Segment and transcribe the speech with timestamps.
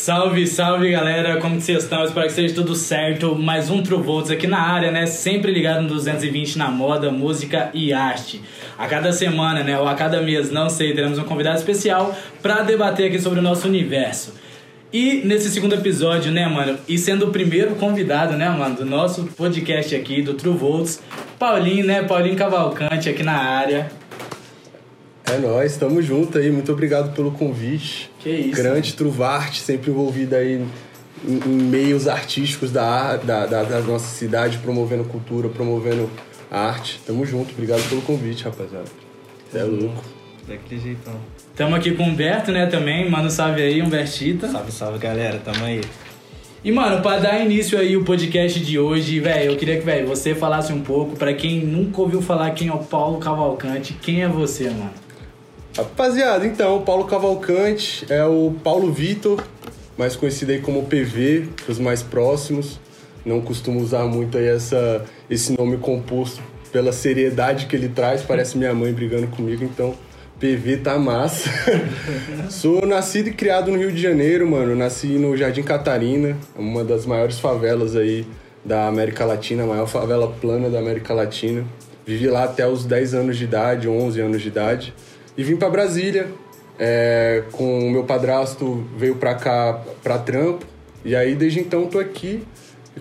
[0.00, 2.02] Salve, salve galera, como que vocês estão?
[2.02, 3.36] Espero que seja tudo certo.
[3.36, 5.04] Mais um True Volts aqui na área, né?
[5.04, 8.40] Sempre ligado no 220 na moda, música e arte.
[8.78, 9.78] A cada semana, né?
[9.78, 13.42] Ou a cada mês, não sei, teremos um convidado especial para debater aqui sobre o
[13.42, 14.32] nosso universo.
[14.90, 16.78] E nesse segundo episódio, né, mano?
[16.88, 21.02] E sendo o primeiro convidado, né, mano, do nosso podcast aqui, do True Volts,
[21.38, 22.04] Paulinho, né?
[22.04, 23.99] Paulinho Cavalcante aqui na área.
[25.32, 26.50] É nóis, tamo junto aí.
[26.50, 28.10] Muito obrigado pelo convite.
[28.18, 28.56] Que isso.
[28.56, 30.60] Grande Truvarte, sempre envolvida aí
[31.24, 36.10] em, em meios artísticos da, da, da, da, nossa cidade, promovendo cultura, promovendo
[36.50, 37.00] arte.
[37.06, 38.86] Tamo junto, obrigado pelo convite, rapaziada.
[39.54, 40.02] É louco.
[40.48, 41.14] Daquele jeitão.
[41.54, 43.08] Tamo aqui com o Humberto, né, também.
[43.08, 44.48] Manda um salve aí, Humbertita.
[44.48, 45.38] Salve, salve, galera.
[45.44, 45.80] Tamo aí.
[46.64, 50.08] E, mano, pra dar início aí o podcast de hoje, velho, eu queria que, velho,
[50.08, 54.22] você falasse um pouco, para quem nunca ouviu falar quem é o Paulo Cavalcante, quem
[54.22, 54.90] é você, mano?
[55.76, 59.42] Rapaziada, então, o Paulo Cavalcante é o Paulo Vitor,
[59.96, 62.80] mais conhecido aí como PV, para os mais próximos.
[63.24, 68.56] Não costumo usar muito aí essa, esse nome composto pela seriedade que ele traz, parece
[68.58, 69.94] minha mãe brigando comigo, então
[70.40, 71.50] PV tá massa.
[72.48, 74.74] Sou nascido e criado no Rio de Janeiro, mano.
[74.74, 78.26] Nasci no Jardim Catarina, uma das maiores favelas aí
[78.64, 81.64] da América Latina, a maior favela plana da América Latina.
[82.06, 84.94] Vivi lá até os 10 anos de idade, 11 anos de idade.
[85.40, 86.28] E vim para Brasília,
[86.78, 90.66] é, com o meu padrasto veio para cá para trampo.
[91.02, 92.42] E aí desde então tô aqui.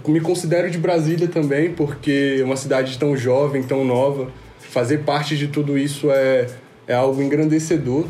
[0.08, 4.32] Me considero de Brasília também, porque é uma cidade tão jovem, tão nova.
[4.58, 6.48] Fazer parte de tudo isso é,
[6.88, 8.06] é algo engrandecedor,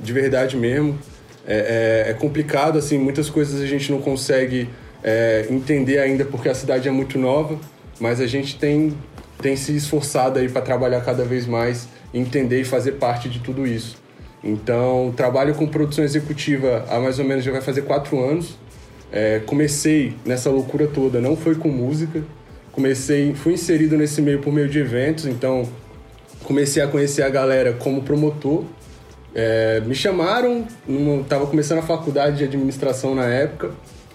[0.00, 0.98] de verdade mesmo.
[1.46, 4.70] É, é, é complicado, assim, muitas coisas a gente não consegue
[5.04, 7.60] é, entender ainda porque a cidade é muito nova,
[8.00, 8.96] mas a gente tem,
[9.42, 13.66] tem se esforçado aí para trabalhar cada vez mais entender e fazer parte de tudo
[13.66, 13.96] isso.
[14.42, 18.56] Então, trabalho com produção executiva há mais ou menos já vai fazer quatro anos.
[19.10, 22.22] É, comecei nessa loucura toda, não foi com música.
[22.72, 25.66] Comecei, fui inserido nesse meio por meio de eventos, então
[26.44, 28.64] comecei a conhecer a galera como promotor.
[29.34, 30.66] É, me chamaram,
[31.22, 33.70] estava começando a faculdade de administração na época,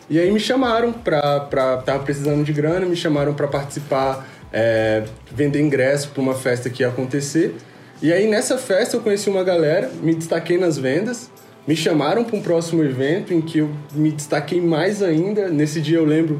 [0.10, 5.62] e aí me chamaram para tava precisando de grana, me chamaram para participar, é, vender
[5.62, 7.56] ingresso para uma festa que ia acontecer.
[8.02, 11.30] E aí nessa festa eu conheci uma galera, me destaquei nas vendas,
[11.68, 15.50] me chamaram para um próximo evento em que eu me destaquei mais ainda.
[15.50, 16.40] Nesse dia eu lembro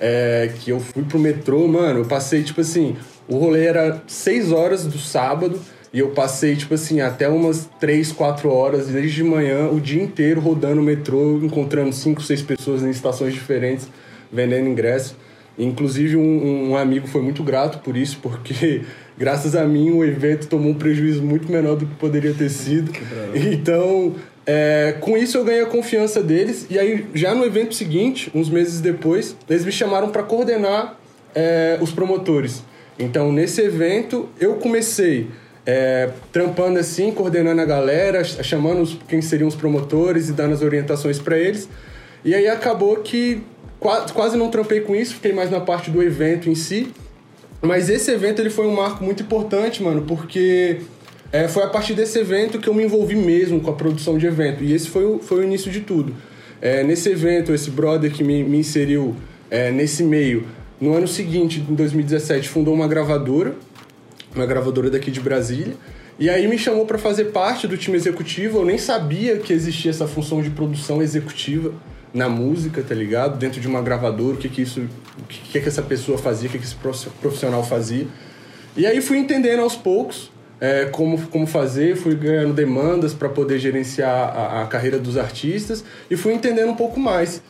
[0.00, 4.52] é, que eu fui pro metrô, mano, eu passei tipo assim, o rolê era 6
[4.52, 5.60] horas do sábado
[5.92, 10.00] e eu passei tipo assim até umas 3, 4 horas desde de manhã, o dia
[10.00, 13.88] inteiro rodando o metrô, encontrando 5, 6 pessoas em estações diferentes
[14.32, 15.16] vendendo ingresso.
[15.58, 18.82] Inclusive um, um amigo foi muito grato por isso, porque
[19.20, 22.90] graças a mim o evento tomou um prejuízo muito menor do que poderia ter sido.
[23.34, 24.14] Então,
[24.46, 26.66] é, com isso eu ganhei a confiança deles.
[26.70, 30.98] E aí, já no evento seguinte, uns meses depois, eles me chamaram para coordenar
[31.34, 32.64] é, os promotores.
[32.98, 35.28] Então, nesse evento, eu comecei
[35.66, 40.62] é, trampando assim, coordenando a galera, chamando os, quem seriam os promotores e dando as
[40.62, 41.68] orientações para eles.
[42.24, 43.42] E aí acabou que
[43.78, 46.90] quase, quase não trampei com isso, fiquei mais na parte do evento em si.
[47.62, 50.80] Mas esse evento ele foi um marco muito importante, mano, porque
[51.32, 54.26] é, foi a partir desse evento que eu me envolvi mesmo com a produção de
[54.26, 54.64] evento.
[54.64, 56.14] E esse foi o, foi o início de tudo.
[56.60, 59.14] É, nesse evento, esse brother que me, me inseriu
[59.50, 60.46] é, nesse meio,
[60.80, 63.54] no ano seguinte, em 2017, fundou uma gravadora,
[64.34, 65.74] uma gravadora daqui de Brasília.
[66.18, 68.58] E aí me chamou para fazer parte do time executivo.
[68.58, 71.72] Eu nem sabia que existia essa função de produção executiva
[72.12, 73.38] na música, tá ligado?
[73.38, 76.52] Dentro de uma gravadora, o que que isso, o que que, essa pessoa fazia, o
[76.52, 76.76] que que esse
[77.20, 78.06] profissional fazia.
[78.76, 83.58] E aí fui entendendo aos poucos é, como, como fazer, fui ganhando demandas para poder
[83.58, 87.42] gerenciar a, a, carreira dos artistas e fui entendendo um pouco mais.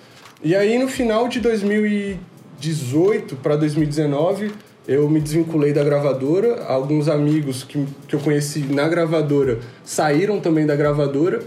[0.42, 4.52] E aí no final de 2018 para 2019
[4.88, 10.64] eu me desvinculei da gravadora, alguns amigos que, que eu conheci na gravadora saíram também
[10.64, 11.42] da gravadora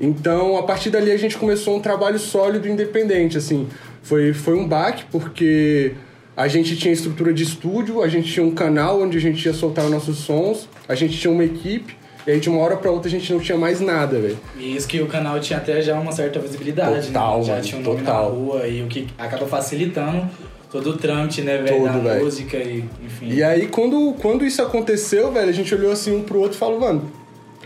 [0.00, 3.66] então, a partir dali a gente começou um trabalho sólido independente, assim.
[4.02, 5.92] Foi, foi um baque porque
[6.36, 9.54] a gente tinha estrutura de estúdio, a gente tinha um canal onde a gente ia
[9.54, 11.96] soltar nossos sons, a gente tinha uma equipe,
[12.26, 14.38] e aí de uma hora para outra a gente não tinha mais nada, velho.
[14.58, 17.44] E isso que o canal tinha até já uma certa visibilidade, total, né?
[17.44, 18.22] Já mano, tinha um nome total.
[18.24, 20.28] na rua e o que acaba facilitando
[20.70, 22.24] todo o trâmite, né, velho, da véio.
[22.24, 23.28] música e enfim.
[23.30, 26.58] E aí quando, quando isso aconteceu, velho, a gente olhou assim um pro outro e
[26.58, 27.10] falou, mano,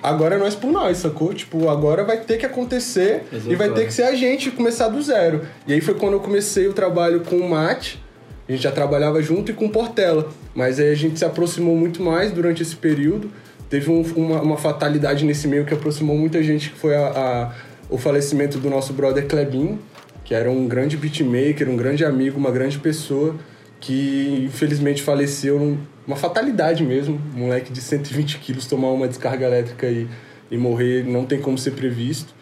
[0.03, 1.33] agora é nós por nós, sacou?
[1.35, 3.53] Tipo, agora vai ter que acontecer Exato.
[3.53, 5.43] e vai ter que ser a gente começar do zero.
[5.67, 8.03] E aí foi quando eu comecei o trabalho com o Mate,
[8.49, 12.03] a gente já trabalhava junto e com Portela, mas aí a gente se aproximou muito
[12.03, 13.31] mais durante esse período.
[13.69, 17.53] Teve um, uma, uma, fatalidade nesse meio que aproximou muita gente, que foi a, a,
[17.89, 19.79] o falecimento do nosso brother Klebin,
[20.25, 23.37] que era um grande beatmaker, um grande amigo, uma grande pessoa,
[23.81, 27.21] que infelizmente faleceu uma fatalidade mesmo.
[27.35, 30.07] Um moleque de 120 quilos tomar uma descarga elétrica e,
[30.51, 32.35] e morrer não tem como ser previsto.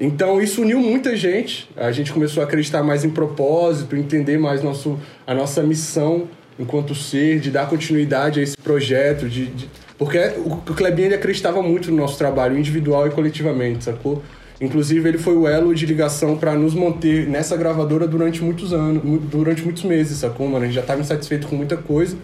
[0.00, 1.68] Então isso uniu muita gente.
[1.76, 6.26] A gente começou a acreditar mais em propósito, entender mais nosso, a nossa missão
[6.58, 9.70] enquanto ser, de dar continuidade a esse projeto, de, de...
[9.96, 14.22] porque o, Klebinho ele acreditava muito no nosso trabalho individual e coletivamente, sacou?
[14.60, 19.02] Inclusive ele foi o elo de ligação para nos manter nessa gravadora durante muitos anos,
[19.30, 20.64] durante muitos meses, sacou, mano?
[20.64, 22.16] A gente já estava insatisfeito com muita coisa,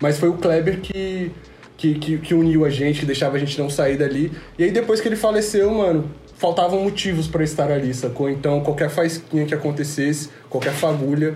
[0.00, 1.30] mas foi o Kleber que
[1.76, 4.30] que, que, que, uniu a gente, que deixava a gente não sair dali.
[4.56, 8.30] E aí depois que ele faleceu, mano, faltavam motivos para estar ali, sacou?
[8.30, 11.34] Então, qualquer faísquinha que acontecesse, qualquer fagulha,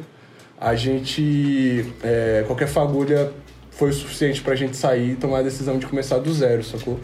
[0.58, 1.84] a gente.
[2.02, 3.32] É, qualquer fagulha
[3.70, 6.98] foi o suficiente pra gente sair e tomar a decisão de começar do zero, sacou?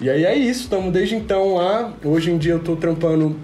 [0.00, 1.92] E aí é isso, estamos desde então lá.
[2.02, 3.36] Hoje em dia eu tô trampando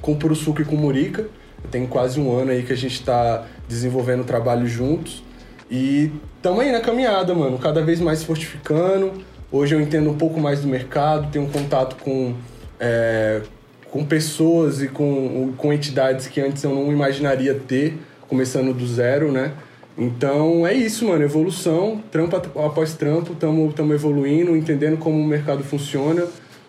[0.00, 1.26] com Puruçuco e com Murica.
[1.72, 5.24] Tem quase um ano aí que a gente tá desenvolvendo trabalho juntos.
[5.68, 9.12] E estamos aí na caminhada, mano, cada vez mais fortificando.
[9.50, 12.32] Hoje eu entendo um pouco mais do mercado, tenho um contato com
[12.78, 13.42] é,
[13.90, 17.98] com pessoas e com, com entidades que antes eu não imaginaria ter,
[18.28, 19.52] começando do zero, né?
[19.98, 21.24] Então é isso, mano.
[21.24, 26.24] Evolução, trampo após trampo, estamos evoluindo, entendendo como o mercado funciona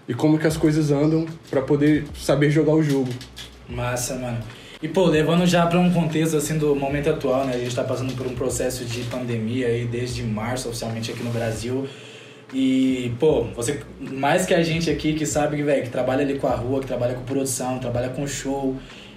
[0.08, 3.10] e como que as coisas andam para poder saber jogar o jogo.
[3.70, 4.40] Massa, mano.
[4.82, 7.54] E pô, levando já para um contexto assim do momento atual, né?
[7.54, 11.30] A gente tá passando por um processo de pandemia aí desde março oficialmente aqui no
[11.30, 11.88] Brasil.
[12.52, 16.48] E, pô, você, mais que a gente aqui que sabe, velho, que trabalha ali com
[16.48, 18.76] a rua, que trabalha com produção, trabalha com show.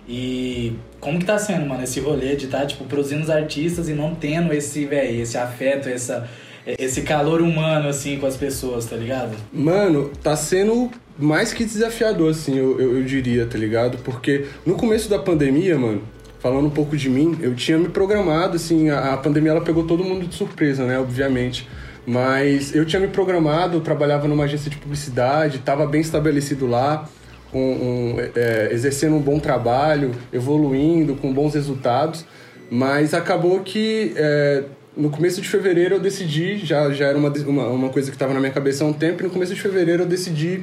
[0.08, 3.88] E como que tá sendo, mano, esse rolê de estar, tá, tipo, produzindo os artistas
[3.88, 6.28] e não tendo esse, velho, esse afeto, essa,
[6.66, 9.36] esse calor humano, assim, com as pessoas, tá ligado?
[9.52, 13.98] Mano, tá sendo mais que desafiador, assim, eu, eu, eu diria, tá ligado?
[13.98, 16.02] Porque no começo da pandemia, mano,
[16.40, 19.84] falando um pouco de mim, eu tinha me programado, assim, a, a pandemia ela pegou
[19.84, 21.68] todo mundo de surpresa, né, obviamente.
[22.04, 27.08] Mas eu tinha me programado, trabalhava numa agência de publicidade, estava bem estabelecido lá,
[27.52, 32.24] um, um, é, exercendo um bom trabalho, evoluindo, com bons resultados.
[32.70, 34.64] Mas acabou que é,
[34.96, 38.32] no começo de fevereiro eu decidi, já, já era uma, uma, uma coisa que estava
[38.34, 40.62] na minha cabeça há um tempo, e no começo de fevereiro eu decidi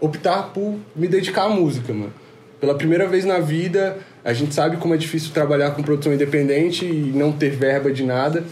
[0.00, 2.12] optar por me dedicar à música, mano.
[2.60, 6.84] Pela primeira vez na vida, a gente sabe como é difícil trabalhar com produção independente
[6.84, 8.44] e não ter verba de nada.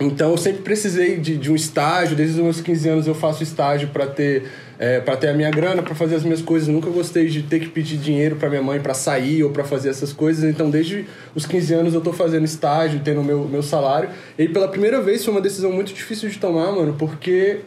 [0.00, 3.42] Então eu sempre precisei de, de um estágio, desde os meus 15 anos eu faço
[3.42, 4.44] estágio para ter
[4.76, 6.66] é, para ter a minha grana, para fazer as minhas coisas.
[6.68, 9.88] Nunca gostei de ter que pedir dinheiro para minha mãe para sair ou para fazer
[9.90, 10.42] essas coisas.
[10.44, 14.10] Então, desde os 15 anos eu tô fazendo estágio, tendo meu meu salário.
[14.36, 17.60] E pela primeira vez foi uma decisão muito difícil de tomar, mano, porque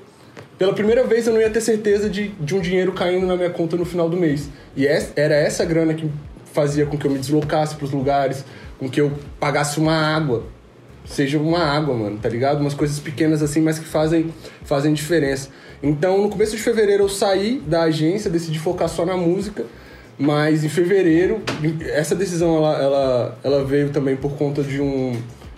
[0.58, 3.50] pela primeira vez eu não ia ter certeza de, de um dinheiro caindo na minha
[3.50, 4.50] conta no final do mês.
[4.76, 6.10] E essa, era essa grana que
[6.54, 8.44] fazia com que eu me deslocasse para os lugares,
[8.78, 10.44] com que eu pagasse uma água
[11.08, 12.60] seja uma água, mano, tá ligado?
[12.60, 14.34] Umas coisas pequenas assim, mas que fazem,
[14.64, 15.50] fazem diferença.
[15.82, 19.66] Então, no começo de fevereiro eu saí da agência, decidi focar só na música,
[20.18, 21.42] mas em fevereiro,
[21.82, 25.16] essa decisão ela, ela, ela veio também por conta de um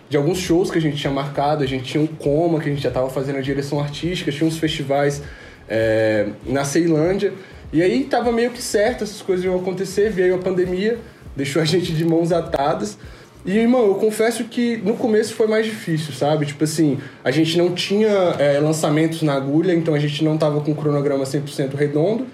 [0.10, 2.72] de alguns shows que a gente tinha marcado, a gente tinha um coma que a
[2.72, 5.22] gente já estava fazendo a direção artística, tinha uns festivais
[5.70, 7.32] é, na Ceilândia,
[7.72, 10.98] e aí tava meio que certo, essas coisas iam acontecer, veio a pandemia,
[11.36, 12.98] deixou a gente de mãos atadas,
[13.46, 16.46] e, irmão, eu confesso que no começo foi mais difícil, sabe?
[16.46, 20.60] Tipo assim, a gente não tinha é, lançamentos na agulha, então a gente não tava
[20.62, 22.28] com o cronograma 100% redondo.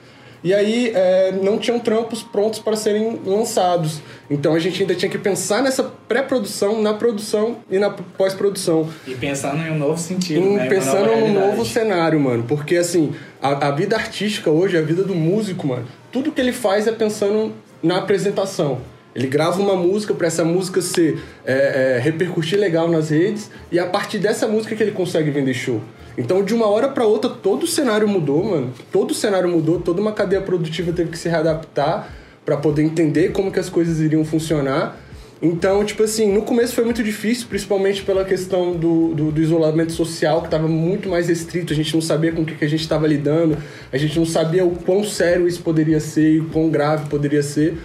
[0.44, 4.00] E aí é, não tinham trampos prontos para serem lançados.
[4.30, 8.88] Então a gente ainda tinha que pensar nessa pré-produção, na produção e na pós-produção.
[9.08, 10.68] E pensando em um novo sentido, em, né?
[10.68, 12.44] Pensando num novo cenário, mano.
[12.48, 16.54] Porque assim, a, a vida artística hoje, a vida do músico, mano, tudo que ele
[16.54, 18.80] faz é pensando na apresentação.
[19.16, 23.80] Ele grava uma música para essa música ser é, é, repercutir legal nas redes e
[23.80, 25.82] a partir dessa música que ele consegue vender show.
[26.18, 28.74] Então, de uma hora para outra, todo o cenário mudou, mano.
[28.92, 32.14] Todo o cenário mudou, toda uma cadeia produtiva teve que se readaptar
[32.46, 35.00] para poder entender como que as coisas iriam funcionar.
[35.42, 39.92] Então, tipo assim, no começo foi muito difícil, principalmente pela questão do, do, do isolamento
[39.92, 42.70] social, que estava muito mais restrito, a gente não sabia com o que, que a
[42.70, 43.58] gente estava lidando,
[43.92, 47.44] a gente não sabia o quão sério isso poderia ser e o quão grave poderia
[47.44, 47.78] ser.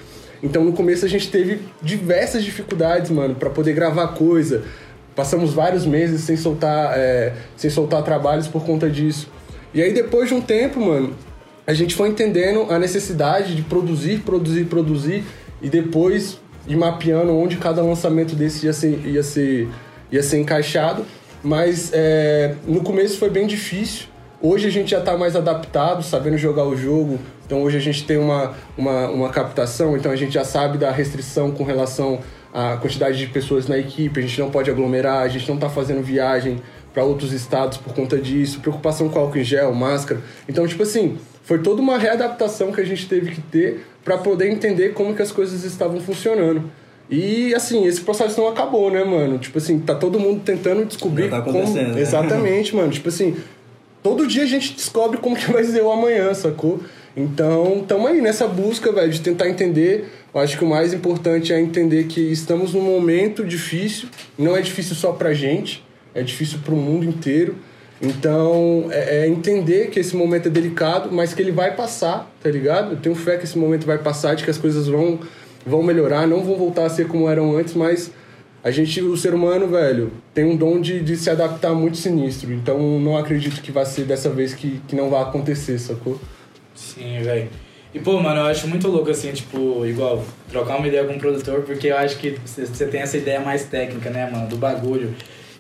[0.43, 4.65] Então no começo a gente teve diversas dificuldades, mano, para poder gravar coisa.
[5.15, 9.29] Passamos vários meses sem soltar, é, sem soltar trabalhos por conta disso.
[9.75, 11.15] E aí depois de um tempo, mano,
[11.67, 15.25] a gente foi entendendo a necessidade de produzir, produzir, produzir
[15.63, 19.69] e depois ir mapeando onde cada lançamento desse ia ser, ia ser,
[20.11, 21.05] ia ser encaixado.
[21.43, 24.07] Mas é, no começo foi bem difícil,
[24.43, 27.19] Hoje a gente já tá mais adaptado, sabendo jogar o jogo.
[27.45, 30.91] Então hoje a gente tem uma, uma, uma captação, então a gente já sabe da
[30.91, 32.21] restrição com relação
[32.53, 35.69] à quantidade de pessoas na equipe, a gente não pode aglomerar, a gente não tá
[35.69, 36.61] fazendo viagem
[36.95, 40.21] para outros estados por conta disso, preocupação com álcool em gel, máscara.
[40.49, 44.51] Então, tipo assim, foi toda uma readaptação que a gente teve que ter para poder
[44.51, 46.71] entender como que as coisas estavam funcionando.
[47.11, 49.37] E assim, esse processo não acabou, né, mano?
[49.37, 51.59] Tipo assim, tá todo mundo tentando descobrir Já tá como.
[51.59, 52.01] acontecendo, né?
[52.01, 52.91] Exatamente, mano.
[52.91, 53.37] Tipo assim,
[54.03, 56.81] todo dia a gente descobre como que vai ser o amanhã, sacou?
[57.17, 60.09] Então, tamo aí nessa busca, velho, de tentar entender.
[60.33, 64.09] Eu acho que o mais importante é entender que estamos num momento difícil.
[64.39, 67.57] Não é difícil só pra gente, é difícil pro mundo inteiro.
[68.01, 72.49] Então, é, é entender que esse momento é delicado, mas que ele vai passar, tá
[72.49, 72.93] ligado?
[72.93, 75.19] Eu tenho fé que esse momento vai passar, de que as coisas vão,
[75.67, 78.11] vão melhorar, não vão voltar a ser como eram antes, mas
[78.63, 82.53] a gente, o ser humano, velho, tem um dom de, de se adaptar muito sinistro.
[82.53, 86.21] Então, não acredito que vai ser dessa vez que, que não vai acontecer, sacou?
[86.75, 87.49] Sim, velho.
[87.95, 91.19] E, pô, mano, eu acho muito louco, assim, tipo, igual, trocar uma ideia com o
[91.19, 95.13] produtor, porque eu acho que você tem essa ideia mais técnica, né, mano, do bagulho.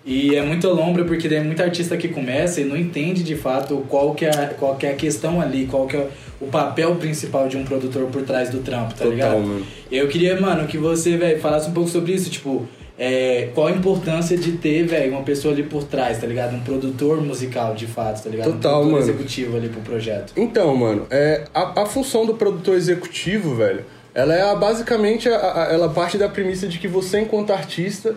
[0.05, 3.85] E é muito lombra, porque tem muito artista que começa e não entende, de fato,
[3.89, 6.09] qual que é a, qual que é a questão ali, qual que é
[6.41, 9.39] o papel principal de um produtor por trás do trampo, tá Total, ligado?
[9.41, 9.67] mano.
[9.91, 12.67] E eu queria, mano, que você, velho, falasse um pouco sobre isso, tipo,
[13.03, 16.55] é, qual a importância de ter, velho, uma pessoa ali por trás, tá ligado?
[16.55, 18.53] Um produtor musical, de fato, tá ligado?
[18.53, 19.11] Total, um produtor mano.
[19.11, 20.35] executivo ali pro projeto.
[20.37, 25.63] Então, mano, é, a, a função do produtor executivo, velho, ela é a- basicamente, a,
[25.63, 28.15] a- ela parte da premissa de que você, enquanto artista,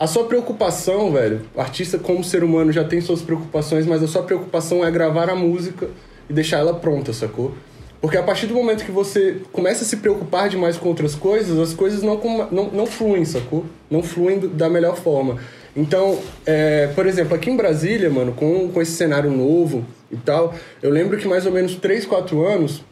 [0.00, 4.24] a sua preocupação, velho, artista como ser humano já tem suas preocupações, mas a sua
[4.24, 5.88] preocupação é gravar a música
[6.28, 7.54] e deixar ela pronta, sacou?
[8.00, 11.58] Porque a partir do momento que você começa a se preocupar demais com outras coisas,
[11.58, 13.64] as coisas não, não, não fluem, sacou?
[13.90, 15.38] Não fluem da melhor forma.
[15.76, 20.54] Então, é, por exemplo, aqui em Brasília, mano, com, com esse cenário novo e tal,
[20.82, 22.84] eu lembro que mais ou menos 3, 4 anos,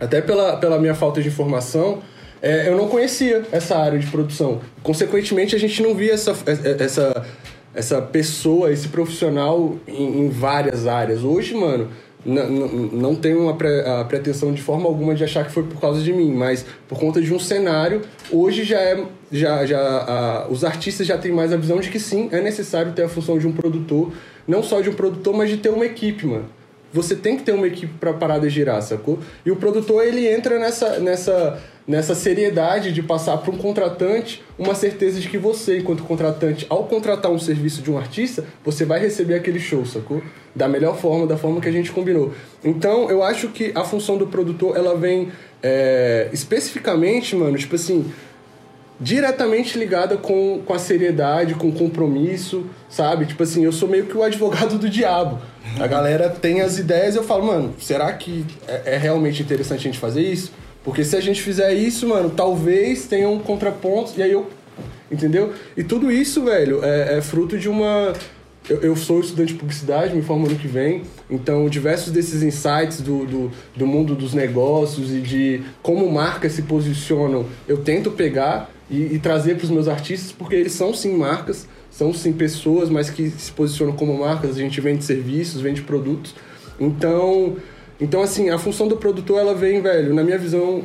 [0.00, 2.02] até pela, pela minha falta de informação,
[2.40, 4.60] é, eu não conhecia essa área de produção.
[4.82, 6.34] Consequentemente, a gente não via essa,
[6.78, 7.26] essa,
[7.74, 11.22] essa pessoa, esse profissional em, em várias áreas.
[11.22, 11.88] Hoje, mano,
[12.26, 15.62] n- n- não tenho uma pre- a pretensão de forma alguma de achar que foi
[15.62, 19.04] por causa de mim, mas por conta de um cenário, hoje já é.
[19.30, 22.92] Já, já, a- os artistas já têm mais a visão de que sim, é necessário
[22.92, 24.10] ter a função de um produtor,
[24.46, 26.46] não só de um produtor, mas de ter uma equipe, mano
[26.90, 29.18] você tem que ter uma equipe para parada girar, sacou?
[29.44, 34.74] E o produtor ele entra nessa, nessa, nessa seriedade de passar para um contratante uma
[34.74, 39.00] certeza de que você, enquanto contratante, ao contratar um serviço de um artista, você vai
[39.00, 40.22] receber aquele show, sacou?
[40.54, 42.34] Da melhor forma, da forma que a gente combinou.
[42.62, 48.12] Então, eu acho que a função do produtor ela vem é, especificamente, mano, tipo assim,
[49.00, 53.24] diretamente ligada com, com a seriedade, com o compromisso, sabe?
[53.24, 55.38] Tipo assim, eu sou meio que o advogado do diabo.
[55.80, 59.80] A galera tem as ideias e eu falo, mano, será que é, é realmente interessante
[59.80, 60.52] a gente fazer isso?
[60.88, 64.46] Porque se a gente fizer isso, mano, talvez tenha um contraponto, e aí eu.
[65.12, 65.52] Entendeu?
[65.76, 68.14] E tudo isso, velho, é, é fruto de uma.
[68.66, 73.02] Eu, eu sou estudante de publicidade, me formo ano que vem, então diversos desses insights
[73.02, 78.70] do, do, do mundo dos negócios e de como marcas se posicionam, eu tento pegar
[78.90, 82.88] e, e trazer para os meus artistas, porque eles são sim marcas, são sim pessoas,
[82.88, 86.34] mas que se posicionam como marcas, a gente vende serviços, vende produtos.
[86.80, 87.56] Então,
[88.00, 90.84] então assim, a função do produtor, ela vem, velho, na minha visão,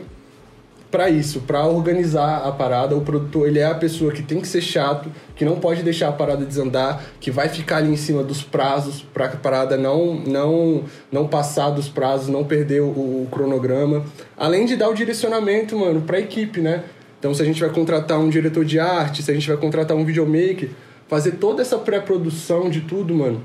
[0.93, 2.96] para isso, para organizar a parada.
[2.96, 6.10] O produtor, ele é a pessoa que tem que ser chato, que não pode deixar
[6.10, 10.13] a parada desandar, que vai ficar ali em cima dos prazos para a parada não
[10.13, 14.05] não não passar dos prazos, não perder o, o cronograma.
[14.38, 16.84] Além de dar o direcionamento, mano, para a equipe, né?
[17.17, 19.98] Então, se a gente vai contratar um diretor de arte, se a gente vai contratar
[19.98, 20.70] um videomaker,
[21.08, 23.41] fazer toda essa pré-produção de tudo, mano,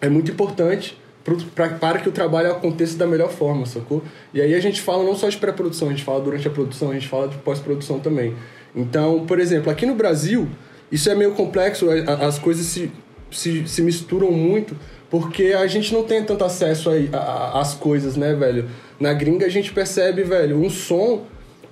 [0.00, 0.96] é muito importante
[1.54, 4.02] pra, para que o trabalho aconteça da melhor forma, sacou?
[4.32, 6.90] E aí a gente fala não só de pré-produção, a gente fala durante a produção,
[6.90, 8.34] a gente fala de pós-produção também.
[8.74, 10.48] Então, por exemplo, aqui no Brasil,
[10.90, 12.90] isso é meio complexo, as coisas se,
[13.30, 14.76] se, se misturam muito,
[15.10, 16.90] porque a gente não tem tanto acesso
[17.52, 18.68] às coisas, né, velho?
[18.98, 21.24] Na gringa a gente percebe, velho, um som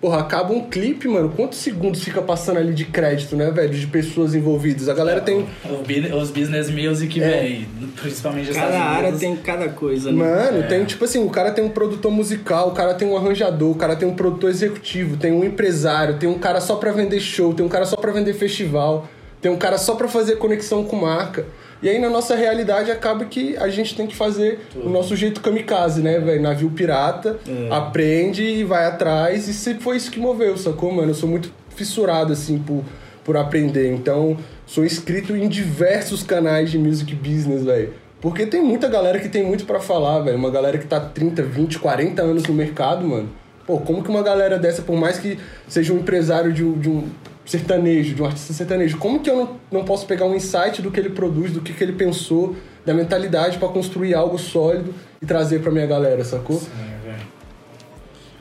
[0.03, 1.33] Porra, acaba um clipe, mano.
[1.37, 3.71] Quantos segundos fica passando ali de crédito, né, velho?
[3.71, 4.89] De pessoas envolvidas.
[4.89, 5.47] A galera tem.
[5.65, 7.29] O bu- Os business music, É.
[7.29, 7.67] velho,
[8.01, 9.21] principalmente Cada área Unidos.
[9.21, 10.19] tem cada coisa, né?
[10.19, 10.63] Mano, É.
[10.67, 13.75] tem tipo assim, o cara tem um produtor musical, o cara tem um arranjador, o
[13.77, 17.55] cara tem um produtor executivo, tem um empresário, tem um cara só pra vender show,
[17.55, 19.07] tem um cara só pra vender festival,
[19.41, 21.45] tem um cara só pra fazer conexão com marca.
[21.83, 25.41] E aí na nossa realidade acaba que a gente tem que fazer o nosso jeito
[25.41, 26.41] kamikaze, né, velho?
[26.41, 27.75] Navio pirata, É.
[27.75, 29.49] aprende e vai atrás.
[29.49, 31.11] E sempre foi isso que moveu, sacou, mano?
[31.11, 32.85] Eu sou muito fissurado, assim, por,
[33.25, 33.93] por aprender.
[33.93, 37.95] Então, sou inscrito em diversos canais de music business, velho.
[38.21, 40.37] Porque tem muita galera que tem muito pra falar, velho.
[40.39, 43.29] Uma galera que tá 30, 20, 40 anos no mercado, mano.
[43.67, 45.37] Pô, como que uma galera dessa, por mais que
[45.67, 47.05] seja um empresário de de um
[47.45, 50.91] sertanejo, de um artista sertanejo, como que eu não, não posso pegar um insight do
[50.91, 55.27] que ele produz, do que, que ele pensou, da mentalidade pra construir algo sólido e
[55.27, 56.59] trazer pra minha galera, sacou?
[56.59, 56.69] Sim,
[57.05, 57.27] velho.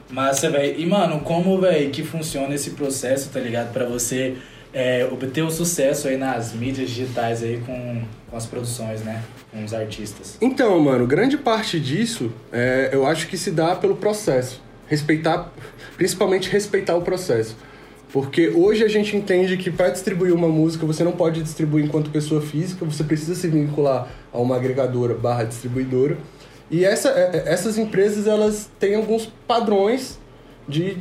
[0.09, 0.79] Massa, velho.
[0.79, 3.71] E, mano, como, velho, que funciona esse processo, tá ligado?
[3.71, 4.35] Pra você
[4.73, 9.23] é, obter o sucesso aí nas mídias digitais aí com, com as produções, né?
[9.51, 10.37] Com os artistas.
[10.41, 14.61] Então, mano, grande parte disso é, eu acho que se dá pelo processo.
[14.87, 15.51] Respeitar,
[15.95, 17.55] principalmente respeitar o processo.
[18.11, 22.09] Porque hoje a gente entende que para distribuir uma música você não pode distribuir enquanto
[22.09, 26.17] pessoa física, você precisa se vincular a uma agregadora barra distribuidora.
[26.69, 30.19] E essa, é- é- essas empresas elas têm alguns padrões
[30.67, 30.97] de,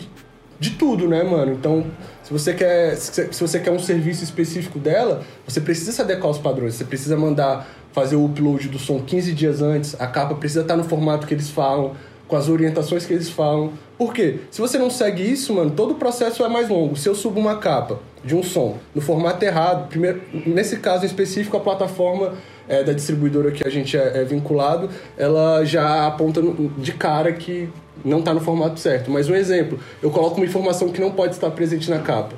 [0.59, 1.53] de tudo, né, mano?
[1.53, 1.87] Então,
[2.23, 6.39] se você quer se você quer um serviço específico dela, você precisa se adequar aos
[6.39, 6.75] padrões.
[6.75, 10.77] Você precisa mandar fazer o upload do som 15 dias antes, a capa precisa estar
[10.77, 11.97] no formato que eles falam,
[12.29, 13.73] com as orientações que eles falam.
[14.01, 14.39] Por quê?
[14.51, 16.97] Se você não segue isso, mano, todo o processo é mais longo.
[16.97, 21.55] Se eu subo uma capa de um som no formato errado, primeiro, nesse caso específico,
[21.59, 22.33] a plataforma
[22.67, 24.89] é, da distribuidora que a gente é, é vinculado,
[25.19, 26.41] ela já aponta
[26.79, 27.69] de cara que
[28.03, 29.11] não está no formato certo.
[29.11, 32.35] Mas um exemplo, eu coloco uma informação que não pode estar presente na capa.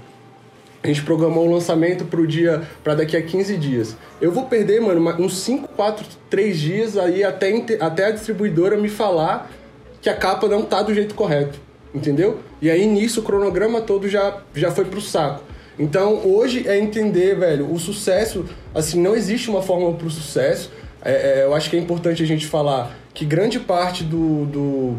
[0.83, 3.97] A gente programou o lançamento pro dia para daqui a 15 dias.
[4.21, 8.89] Eu vou perder, mano, uns 5, 4, 3 dias aí até, até a distribuidora me
[8.89, 9.49] falar
[10.03, 11.59] que a capa não tá do jeito correto.
[11.95, 12.41] Entendeu?
[12.61, 15.45] E aí nisso o cronograma todo já, já foi pro saco.
[15.79, 18.45] Então hoje é entender, velho, o sucesso,
[18.75, 20.71] assim, não existe uma fórmula pro sucesso.
[21.05, 24.97] É, é, eu acho que é importante a gente falar que grande parte do, do,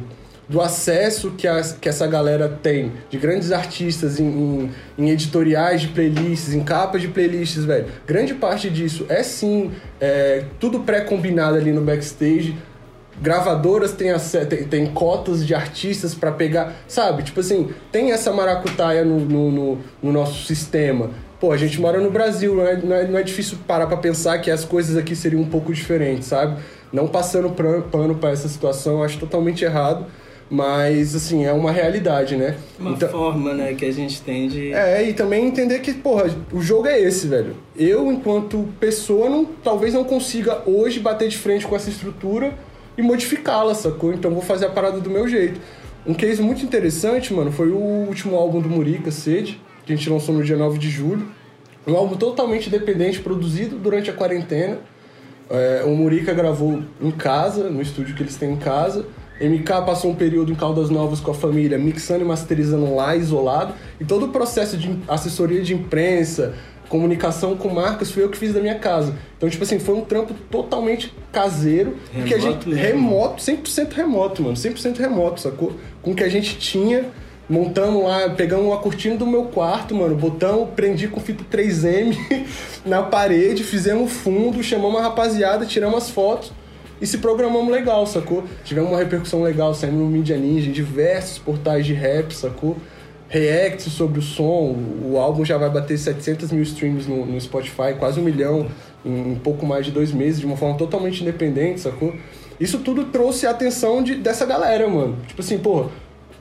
[0.48, 5.82] do acesso que, as, que essa galera tem de grandes artistas em, em, em editoriais
[5.82, 7.86] de playlists, em capas de playlists, velho.
[8.06, 12.56] Grande parte disso é sim é, tudo pré-combinado ali no backstage.
[13.22, 14.12] Gravadoras têm,
[14.50, 17.24] tem, tem cotas de artistas pra pegar, sabe?
[17.24, 21.12] Tipo assim, tem essa maracutaia no, no, no, no nosso sistema.
[21.40, 23.98] Pô, a gente mora no Brasil, não é, não é, não é difícil parar pra
[23.98, 26.62] pensar que as coisas aqui seriam um pouco diferentes, sabe?
[26.92, 27.50] Não passando
[27.92, 30.06] pano pra essa situação, eu acho totalmente errado.
[30.50, 32.56] Mas, assim, é uma realidade, né?
[32.80, 34.72] Uma forma, né, que a gente tem de.
[34.72, 37.56] É, e também entender que, porra, o jogo é esse, velho.
[37.76, 42.54] Eu, enquanto pessoa, não, talvez não consiga hoje bater de frente com essa estrutura
[42.98, 44.14] e modificá-la, sacou?
[44.14, 45.60] Então vou fazer a parada do meu jeito.
[46.06, 50.10] Um case muito interessante, mano, foi o último álbum do Murica, Sede, que a gente
[50.10, 51.26] lançou no dia 9 de julho.
[51.88, 54.80] Um álbum totalmente independente, produzido durante a quarentena.
[55.50, 59.06] É, o Murica gravou em casa, no estúdio que eles têm em casa.
[59.42, 63.74] MK passou um período em Caldas Novas com a família, mixando e masterizando lá, isolado.
[64.00, 66.54] E todo o processo de assessoria de imprensa,
[66.90, 69.16] comunicação com marcas, fui eu que fiz da minha casa.
[69.38, 71.98] Então, tipo assim, foi um trampo totalmente caseiro.
[72.26, 72.84] que a gente, Remoto mesmo.
[72.84, 74.56] remoto, 100% remoto, mano.
[74.56, 75.74] 100% remoto, sacou?
[76.02, 77.06] Com o que a gente tinha,
[77.50, 82.16] montamos lá, pegamos uma cortina do meu quarto, mano, botamos, prendi com fita 3M
[82.86, 86.52] na parede, fizemos fundo, chamamos a rapaziada, tiramos as fotos
[87.02, 88.46] e se programamos legal, sacou?
[88.64, 92.78] Tivemos uma repercussão legal, saímos no Media Ninja, em diversos portais de rap, sacou?
[93.34, 97.96] React sobre o som, o álbum já vai bater 700 mil streams no, no Spotify,
[97.98, 98.68] quase um milhão
[99.04, 102.14] em, em pouco mais de dois meses, de uma forma totalmente independente, sacou?
[102.60, 105.18] Isso tudo trouxe a atenção de, dessa galera, mano.
[105.28, 105.90] Tipo assim, porra,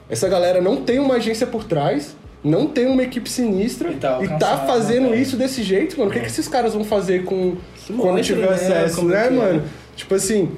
[0.07, 4.19] essa galera não tem uma agência por trás, não tem uma equipe sinistra E tá
[4.21, 5.17] e tá fazendo né?
[5.17, 6.11] isso desse jeito, mano.
[6.11, 7.57] O que, que esses caras vão fazer com
[7.97, 9.29] quando tiver né, acesso, né, é.
[9.31, 9.63] mano?
[9.95, 10.51] Tipo assim,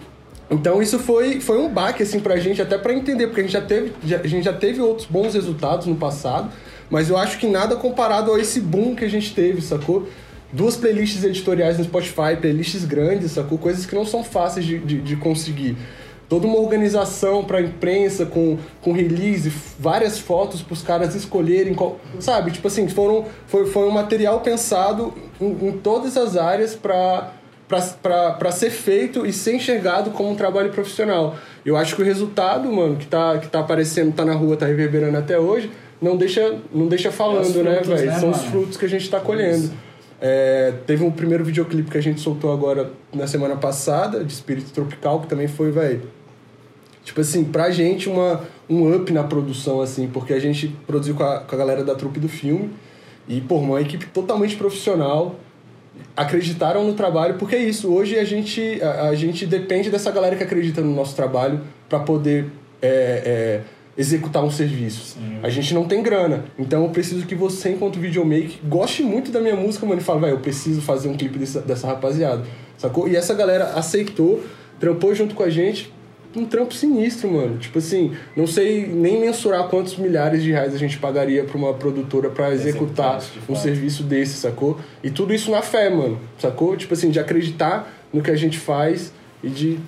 [0.49, 3.53] então isso foi, foi um baque assim pra gente, até pra entender, porque a gente
[3.53, 6.49] já teve, já- a gente já teve outros bons resultados no passado,
[6.89, 10.07] mas eu acho que nada comparado a esse boom que a gente teve, sacou?
[10.53, 13.57] Duas playlists editoriais no Spotify, playlists grandes, sacou?
[13.57, 15.75] Coisas que não são fáceis de, de, de conseguir.
[16.29, 22.49] Toda uma organização pra imprensa com, com release, várias fotos pros caras escolherem, qual, sabe?
[22.51, 27.33] Tipo assim, foram, foi, foi um material pensado em, em todas as áreas pra,
[27.67, 31.35] pra ser feito e ser enxergado como um trabalho profissional.
[31.65, 34.65] Eu acho que o resultado, mano, que tá, que tá aparecendo, tá na rua, tá
[34.65, 38.11] reverberando até hoje, não deixa, não deixa falando, né, frutos, velho?
[38.11, 38.51] né, São os mano?
[38.51, 39.71] frutos que a gente tá colhendo.
[40.21, 44.71] É, teve um primeiro videoclipe que a gente soltou agora na semana passada, de Espírito
[44.71, 46.03] Tropical, que também foi, velho.
[47.03, 51.23] Tipo assim, pra gente uma, um up na produção, assim, porque a gente produziu com
[51.23, 52.71] a, com a galera da trupe do filme.
[53.27, 55.35] E, pô, uma equipe totalmente profissional.
[56.15, 57.91] Acreditaram no trabalho, porque é isso.
[57.93, 61.99] Hoje a gente, a, a gente depende dessa galera que acredita no nosso trabalho pra
[61.99, 62.45] poder
[62.81, 63.61] é, é,
[63.97, 65.17] executar um serviço.
[65.43, 66.45] A gente não tem grana.
[66.57, 70.19] Então eu preciso que você, enquanto videomaker, goste muito da minha música, mano, e fale,
[70.19, 72.43] vai, eu preciso fazer um clipe dessa, dessa rapaziada.
[72.77, 73.07] sacou?
[73.07, 74.43] E essa galera aceitou,
[74.79, 75.91] trampou junto com a gente,
[76.35, 77.57] um trampo sinistro, mano.
[77.57, 81.73] Tipo assim, não sei nem mensurar quantos milhares de reais a gente pagaria pra uma
[81.73, 84.79] produtora pra executar um serviço desse, sacou?
[85.03, 86.75] E tudo isso na fé, mano, sacou?
[86.75, 89.79] Tipo assim, de acreditar no que a gente faz e de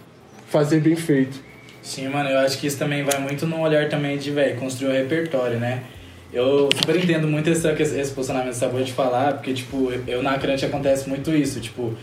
[0.50, 1.40] fazer bem feito.
[1.82, 4.90] Sim, mano, eu acho que isso também vai muito no olhar também de, velho, construir
[4.90, 5.84] um repertório, né?
[6.34, 10.22] Eu super entendo muito esse, esse posicionamento que você acabou de falar, porque, tipo, eu
[10.22, 11.94] na Crunch acontece muito isso, tipo,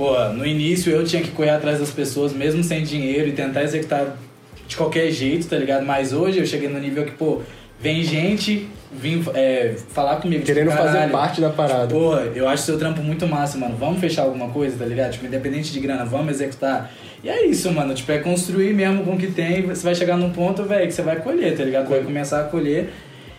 [0.00, 3.62] pô, no início eu tinha que correr atrás das pessoas, mesmo sem dinheiro, e tentar
[3.64, 4.16] executar
[4.66, 5.84] de qualquer jeito, tá ligado?
[5.84, 7.42] Mas hoje eu cheguei no nível que, pô,
[7.78, 11.86] vem gente vir é, falar comigo, tipo, Querendo fazer "Caralho, parte da parada.
[11.86, 13.76] Porra, eu acho seu trampo muito massa, mano.
[13.76, 15.12] Vamos fechar alguma coisa, tá ligado?
[15.12, 16.90] Tipo, independente de grana, vamos executar.
[17.22, 17.92] E é isso, mano.
[17.92, 19.62] Tipo, é construir mesmo com o que tem.
[19.66, 21.90] Você vai chegar num ponto, velho, que você vai colher, tá ligado?
[21.90, 22.90] Vai começar a colher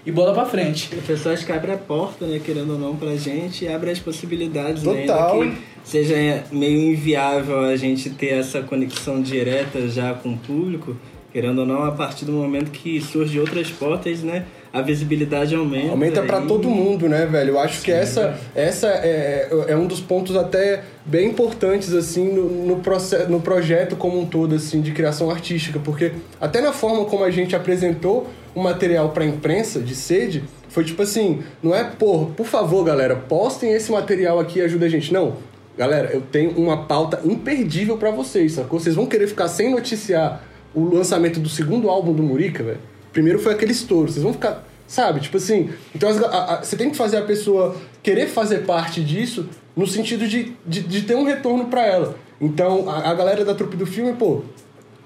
[0.05, 0.89] e bola pra frente.
[0.97, 3.99] As pessoas que abrem a porta, né, querendo ou não, pra gente e abrem as
[3.99, 5.43] possibilidades né, Total.
[5.83, 10.95] Que seja meio inviável a gente ter essa conexão direta já com o público,
[11.31, 15.91] querendo ou não, a partir do momento que surgem outras portas, né, a visibilidade aumenta.
[15.91, 17.51] Aumenta pra e- todo mundo, né, velho?
[17.51, 18.37] Eu acho que Sim, essa, velho.
[18.55, 23.95] essa é, é um dos pontos até bem importantes, assim, no, no, processo, no projeto
[23.95, 25.79] como um todo, assim, de criação artística.
[25.79, 30.85] Porque até na forma como a gente apresentou o material pra imprensa de sede, foi
[30.85, 34.89] tipo assim, não é, por, por favor, galera, postem esse material aqui e ajuda a
[34.89, 35.11] gente.
[35.11, 35.35] Não,
[35.81, 38.79] galera, eu tenho uma pauta imperdível pra vocês, sacou?
[38.79, 42.79] Vocês vão querer ficar sem noticiar o lançamento do segundo álbum do Murica, velho?
[43.11, 44.63] Primeiro foi aquele estouro, vocês vão ficar...
[44.87, 45.21] Sabe?
[45.21, 49.47] Tipo assim, então a- a- você tem que fazer a pessoa querer fazer parte disso
[49.73, 52.15] no sentido de, de, de ter um retorno pra ela.
[52.41, 54.41] Então, a, a galera da trupe do filme, pô,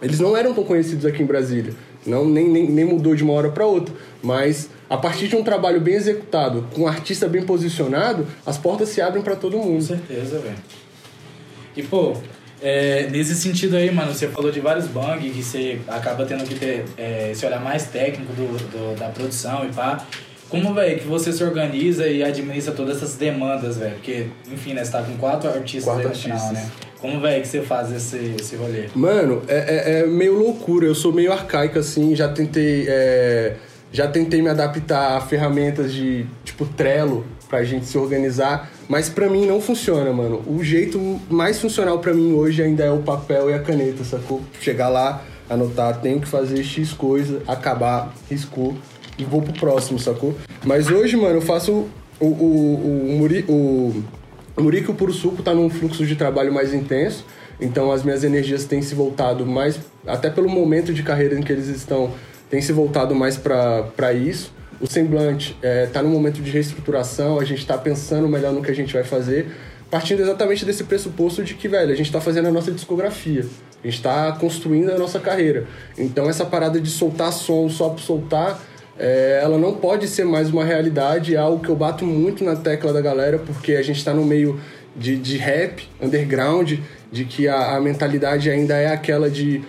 [0.01, 1.73] eles não eram tão conhecidos aqui em Brasília.
[2.03, 3.93] Não, nem, nem, nem mudou de uma hora para outra.
[4.23, 8.89] Mas a partir de um trabalho bem executado, com um artista bem posicionado, as portas
[8.89, 9.83] se abrem para todo Com mundo.
[9.83, 10.55] certeza, velho.
[11.75, 12.13] E, pô,
[12.61, 16.55] é, nesse sentido aí, mano, você falou de vários bangs que você acaba tendo que
[16.55, 20.05] ter é, esse olhar mais técnico do, do- da produção e pá.
[20.47, 23.95] Como, velho, que você se organiza e administra todas essas demandas, velho?
[23.95, 26.63] Porque, enfim, né, você tá com quatro artistas Quatro aí no final, artistas.
[26.65, 26.71] né?
[27.01, 28.85] Como, velho, que você faz esse, esse rolê?
[28.95, 30.85] Mano, é, é- é meio loucura.
[30.85, 32.15] Eu sou meio arcaico assim.
[32.15, 33.55] Já tentei, é,
[33.95, 39.29] já tentei me adaptar a ferramentas de tipo Trello pra gente se organizar, mas pra
[39.29, 40.41] mim não funciona, mano.
[40.47, 44.41] O jeito mais funcional pra mim hoje ainda é o papel e a caneta, sacou?
[44.59, 48.75] Chegar lá, anotar, tenho que fazer X coisa, acabar, riscou
[49.17, 50.35] e vou pro próximo, sacou?
[50.65, 51.87] Mas hoje, mano, eu faço
[52.19, 54.03] o, o, o, Muri- o,
[54.57, 57.23] o Murico Puro Suco tá num fluxo de trabalho mais intenso,
[57.61, 61.51] então as minhas energias têm se voltado mais, até pelo momento de carreira em que
[61.53, 62.11] eles estão,
[62.49, 64.53] têm se voltado mais para isso.
[64.79, 68.69] O Semblante é, tá num momento de reestruturação, a gente tá pensando melhor no que
[68.69, 69.47] a gente vai fazer,
[69.89, 73.45] partindo exatamente desse pressuposto de que, velho, a gente tá fazendo a nossa discografia,
[73.81, 75.65] a gente tá construindo a nossa carreira.
[75.97, 78.61] Então essa parada de soltar som só por soltar
[78.97, 82.55] é, ela não pode ser mais uma realidade, é algo que eu bato muito na
[82.55, 84.59] tecla da galera, porque a gente está no meio
[84.95, 86.79] de, de rap, underground,
[87.11, 89.61] de que a, a mentalidade ainda é aquela de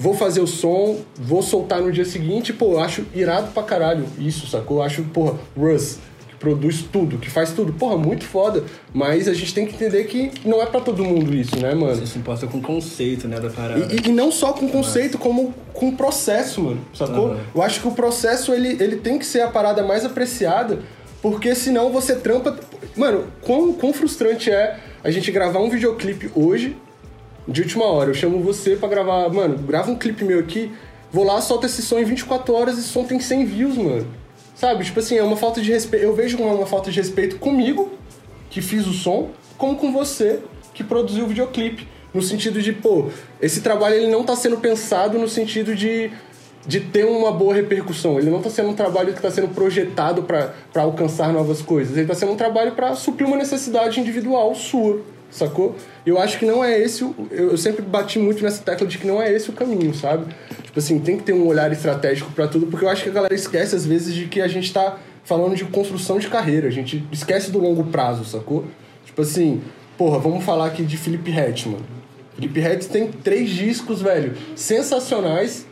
[0.00, 4.06] vou fazer o som, vou soltar no dia seguinte, pô, eu acho irado pra caralho
[4.18, 4.78] isso, sacou?
[4.78, 9.34] Eu acho, porra, Russ, que produz tudo, que faz tudo, porra, muito foda, mas a
[9.34, 11.94] gente tem que entender que não é pra todo mundo isso, né, mano?
[11.96, 13.92] Você se importa com o conceito, né, da parada.
[13.92, 16.80] E, e- e não só com conceito, como com processo, mano.
[16.94, 17.32] Sacou?
[17.32, 17.40] Aham.
[17.54, 20.78] Eu acho que o processo ele, ele tem que ser a parada mais apreciada,
[21.20, 22.58] porque senão você trampa.
[22.96, 26.74] Mano, quão, quão frustrante é a gente gravar um videoclipe hoje,
[27.46, 28.10] de última hora.
[28.10, 29.28] Eu chamo você pra gravar.
[29.28, 30.72] Mano, grava um clipe meu aqui,
[31.12, 34.06] vou lá, solta esse som em 24 horas e esse som tem 100 views, mano.
[34.54, 34.84] Sabe?
[34.84, 36.04] Tipo assim, é uma falta de respeito.
[36.04, 37.90] Eu vejo como uma falta de respeito comigo,
[38.50, 40.40] que fiz o som, como com você,
[40.74, 41.88] que produziu o videoclipe.
[42.12, 43.06] No sentido de, pô,
[43.40, 46.10] esse trabalho ele não tá sendo pensado no sentido de,
[46.66, 48.18] de ter uma boa repercussão.
[48.18, 51.96] Ele não tá sendo um trabalho que tá sendo projetado para alcançar novas coisas.
[51.96, 55.00] Ele tá sendo um trabalho para suprir uma necessidade individual sua,
[55.30, 55.76] sacou?
[56.04, 57.02] Eu acho que não é esse.
[57.30, 60.34] eu sempre bati muito nessa tecla de que não é esse o caminho, sabe?
[60.64, 63.12] Tipo assim, tem que ter um olhar estratégico para tudo, porque eu acho que a
[63.12, 66.68] galera esquece às vezes de que a gente tá falando de construção de carreira.
[66.68, 68.64] A gente esquece do longo prazo, sacou?
[69.04, 69.60] Tipo assim,
[69.96, 71.80] porra, vamos falar aqui de Felipe Hetman.
[72.34, 75.66] Felipe Hetman tem três discos, velho, sensacionais,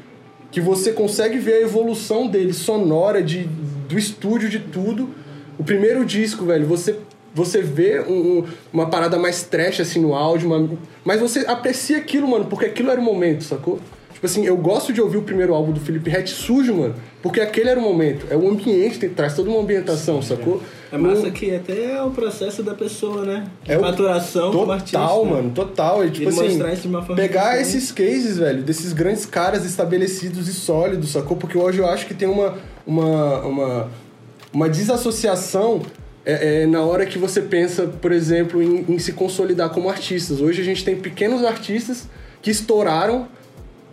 [0.51, 3.45] que você consegue ver a evolução dele sonora, de,
[3.89, 5.11] do estúdio, de tudo.
[5.59, 6.97] O primeiro disco, velho, você,
[7.35, 11.99] você vê um- um- uma parada mais trash, assim, no áudio, uma- mas você aprecia
[11.99, 13.79] aquilo, mano, porque aquilo era o momento, sacou?
[14.13, 17.41] Tipo assim, eu gosto de ouvir o primeiro álbum do Felipe Ret sujo, mano, porque
[17.41, 20.61] aquele era o momento, é o ambiente, tem, traz toda uma ambientação, sacou?
[20.91, 23.45] É massa que até é o processo da pessoa, né?
[23.63, 24.99] De É o- maturação como artista.
[24.99, 26.05] Total, mano, total.
[26.05, 26.59] E, tipo assim,
[27.15, 27.61] pegar diferente.
[27.61, 31.37] esses cases, velho, desses grandes caras estabelecidos e sólidos, sacou?
[31.37, 33.89] Porque hoje eu acho que tem uma, uma, uma,
[34.53, 35.81] uma desassociação
[36.29, 40.43] é, é, na hora que você pensa, por exemplo, em, em se consolidar como artistas.
[40.43, 42.07] Hoje a gente tem pequenos artistas
[42.43, 43.27] que estouraram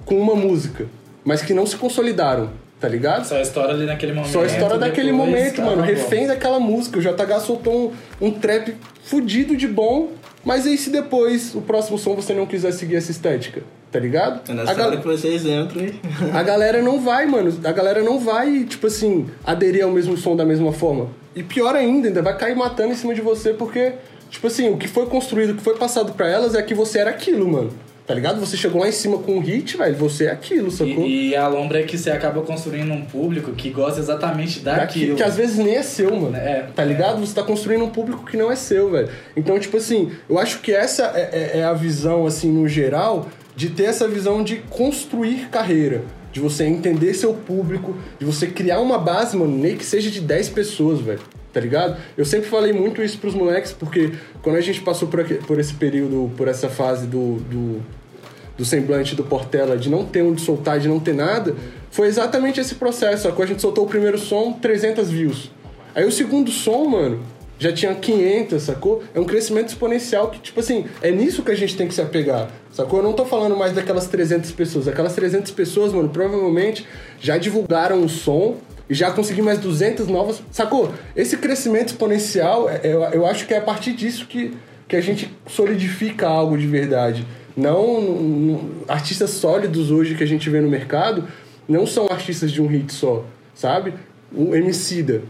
[0.03, 0.85] com uma música,
[1.23, 3.25] mas que não se consolidaram, tá ligado?
[3.25, 4.33] Só a história ali naquele momento.
[4.33, 5.77] Só a história daquele momento, tá mano.
[5.77, 5.83] bom.
[5.83, 6.99] Refém daquela música.
[6.99, 10.11] O JH soltou um, um trap fudido de bom,
[10.43, 13.63] mas aí se depois o próximo som você não quiser seguir essa estética,
[13.95, 14.41] tá ligado?
[14.51, 15.93] É A, gal- que vocês entram e...
[16.34, 17.58] a galera não vai, mano.
[17.63, 21.08] A galera não vai, tipo assim, aderir ao mesmo som da mesma forma.
[21.34, 23.93] E pior ainda, ainda vai cair matando em cima de você porque,
[24.29, 26.99] tipo assim, o que foi construído, o que foi passado pra elas é que você
[26.99, 27.71] era aquilo, mano.
[28.08, 28.39] Tá ligado?
[28.39, 31.03] Você chegou lá em cima com um hit, velho, você é aquilo, sacou?
[31.08, 35.15] E, e a lombra é que você acaba construindo um público que gosta exatamente Daquilo,
[35.15, 36.36] que às vezes nem é seu, mano.
[36.36, 36.67] É.
[36.75, 37.19] Tá ligado?
[37.19, 39.10] Você tá construindo um público que não é seu, velho.
[39.36, 43.27] Então, tipo assim, eu acho que essa é, é- é a visão, assim, no geral,
[43.55, 46.03] de ter essa visão de construir carreira.
[46.31, 50.19] De você entender seu público, de você criar uma base, mano, nem que seja de
[50.19, 51.21] 10 pessoas, velho.
[51.53, 51.95] Tá ligado?
[52.17, 55.57] Eu sempre falei muito isso pros moleques, porque quando a gente passou por, aqui- por
[55.57, 57.81] esse período, por essa fase do, do,
[58.57, 61.55] do semblante do Portela, de não ter onde soltar, de não ter nada,
[61.89, 63.23] foi exatamente esse processo.
[63.23, 65.49] Só que a gente soltou o primeiro som, 300 views.
[65.95, 67.21] Aí o segundo som, mano,
[67.57, 69.03] já tinha 500, sacou?
[69.13, 72.01] É um crescimento exponencial que, tipo assim, é nisso que a gente tem que se
[72.01, 72.99] apegar, sacou?
[72.99, 74.87] Eu não tô falando mais daquelas 300 pessoas.
[74.87, 76.85] Aquelas 300 pessoas, mano, provavelmente
[77.19, 78.57] já divulgaram o som
[78.89, 80.91] e já consegui mais 200 novas, sacou?
[81.15, 84.53] Esse crescimento exponencial, é- eu, eu acho que é a partir disso que,
[84.87, 87.25] que a gente solidifica algo de verdade.
[87.57, 91.23] Não, não- artistas sólidos hoje que a gente vê no mercado
[91.67, 93.23] não são artistas de um hit só,
[93.55, 93.93] sabe?
[94.31, 95.23] O Emicida.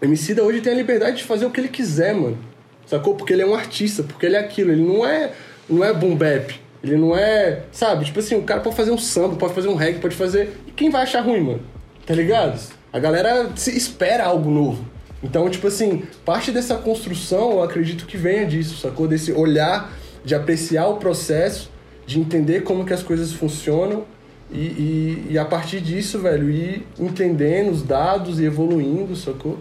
[0.00, 2.38] Emicida hoje tem a liberdade de fazer o que ele quiser, mano.
[2.86, 3.14] Sacou?
[3.14, 4.72] Porque ele é um artista, porque ele é aquilo.
[4.72, 5.32] Ele não é,
[5.68, 6.54] não é boom bap.
[6.82, 8.04] Ele não é, sabe?
[8.04, 10.56] Tipo assim, o cara pode fazer um samba, pode fazer um reggae, pode fazer...
[10.66, 11.60] E quem vai achar ruim, mano?
[12.06, 12.60] Tá ligado?
[12.92, 14.84] A galera se espera algo novo.
[15.22, 19.08] Então, tipo assim, parte dessa construção, eu acredito que venha disso, sacou?
[19.08, 19.92] Desse olhar
[20.24, 21.70] de apreciar o processo,
[22.06, 24.04] de entender como que as coisas funcionam
[24.50, 29.58] e, e, e a partir disso, velho, ir entendendo os dados e evoluindo, sacou?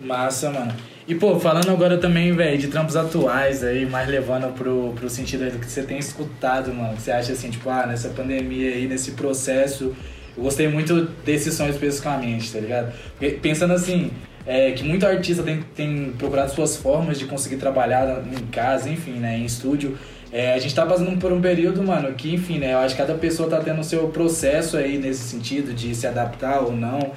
[0.00, 0.72] Massa, mano.
[1.06, 5.50] E, pô, falando agora também, velho, de trampos atuais aí, mais levando pro, pro sentido
[5.50, 6.94] do que você tem escutado, mano.
[6.94, 9.96] Que você acha assim, tipo, ah, nessa pandemia aí, nesse processo,
[10.36, 12.92] eu gostei muito desse som especificamente, tá ligado?
[13.18, 14.10] Porque, Pensando assim,
[14.46, 19.12] é, que muito artista tem, tem procurado suas formas de conseguir trabalhar em casa, enfim,
[19.12, 19.98] né, em estúdio.
[20.30, 23.00] É, a gente tá passando por um período, mano, que, enfim, né, eu acho que
[23.00, 27.12] cada pessoa tá tendo o seu processo aí nesse sentido de se adaptar ou não.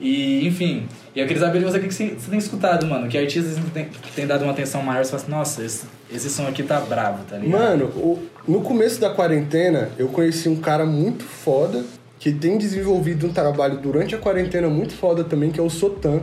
[0.00, 3.06] E, enfim, e eu queria saber de você o que que você tem escutado, mano.
[3.08, 6.46] Que artistas tem, tem dado uma atenção maior, você fala assim, nossa, esse, esse som
[6.46, 7.60] aqui tá bravo, tá ligado?
[7.60, 11.84] Mano, o- no começo da quarentena, eu conheci um cara muito foda
[12.18, 16.20] que tem desenvolvido um trabalho durante a quarentena muito foda também, que é o Sotan,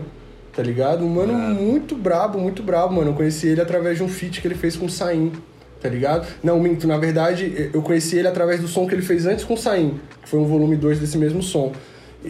[0.54, 1.06] tá ligado?
[1.06, 3.12] Um mano muito brabo, muito brabo, mano.
[3.12, 5.32] Eu conheci ele através de um feat que ele fez com o Saim,
[5.80, 6.28] tá ligado?
[6.44, 9.54] Não, minto, na verdade, eu conheci ele através do som que ele fez antes com
[9.54, 11.72] o Saim, que foi um volume 2 desse mesmo som.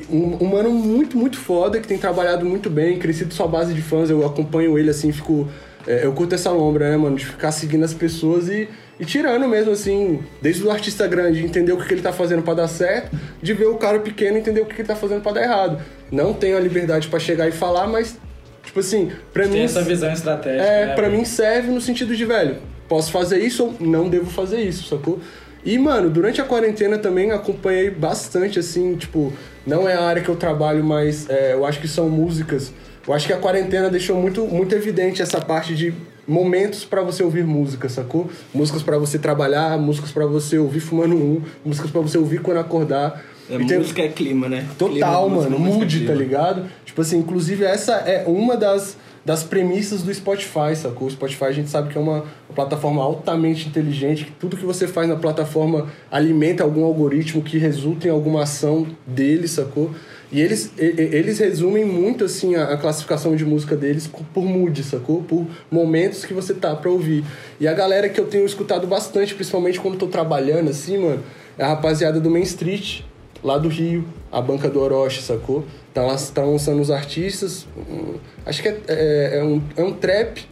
[0.09, 3.81] Um, um mano muito, muito foda, que tem trabalhado muito bem, crescido sua base de
[3.81, 5.49] fãs, eu acompanho ele assim, fico.
[5.85, 7.17] é, eu curto essa lombra, né, mano?
[7.17, 11.73] De ficar seguindo as pessoas e, e tirando mesmo, assim, desde o artista grande, entender
[11.73, 14.61] o que, que ele tá fazendo pra dar certo, de ver o cara pequeno entender
[14.61, 15.81] o que, que ele tá fazendo pra dar errado.
[16.09, 18.17] Não tenho a liberdade pra chegar e falar, mas,
[18.63, 19.63] tipo assim, pra Tem mim.
[19.63, 20.63] essa visão estratégica.
[20.63, 24.29] É, né, pra mim serve no sentido de, velho, posso fazer isso ou não devo
[24.29, 25.19] fazer isso, sacou?
[25.63, 29.31] E, mano, durante a quarentena também acompanhei bastante, assim, tipo,
[29.65, 32.71] não é a área que eu trabalho, mas é, eu acho que são músicas.
[33.07, 35.93] Eu acho que a quarentena deixou muito, muito evidente essa parte de
[36.27, 38.29] momentos pra você ouvir música, sacou?
[38.53, 42.57] Músicas pra você trabalhar, músicas pra você ouvir fumando um, músicas pra você ouvir quando
[42.57, 43.23] acordar.
[43.49, 44.65] É, E tem- música é clima, né?
[44.77, 46.13] Total, Clima, música, mano, música, mude, clima.
[46.13, 46.65] tá ligado?
[46.85, 51.07] Tipo assim, inclusive essa é uma das, das premissas do Spotify, sacou?
[51.07, 54.85] O Spotify a gente sabe que é uma, plataforma altamente inteligente, que tudo que você
[54.85, 59.91] faz na plataforma alimenta algum algoritmo que resulta em alguma ação dele, sacou?
[60.31, 65.21] E eles, eles resumem muito, assim, a, classificação de música deles por mood, sacou?
[65.23, 67.23] Por momentos que você tá pra ouvir.
[67.59, 71.21] E a galera que eu tenho escutado bastante, principalmente quando tô trabalhando, assim, mano,
[71.57, 73.01] é a rapaziada do Main Street,
[73.43, 75.65] lá do Rio, a banca do Orochi, sacou?
[75.93, 77.67] Tá, lá- tá lançando os artistas.
[77.77, 80.45] hum, Acho que é, é, é um, é um trap.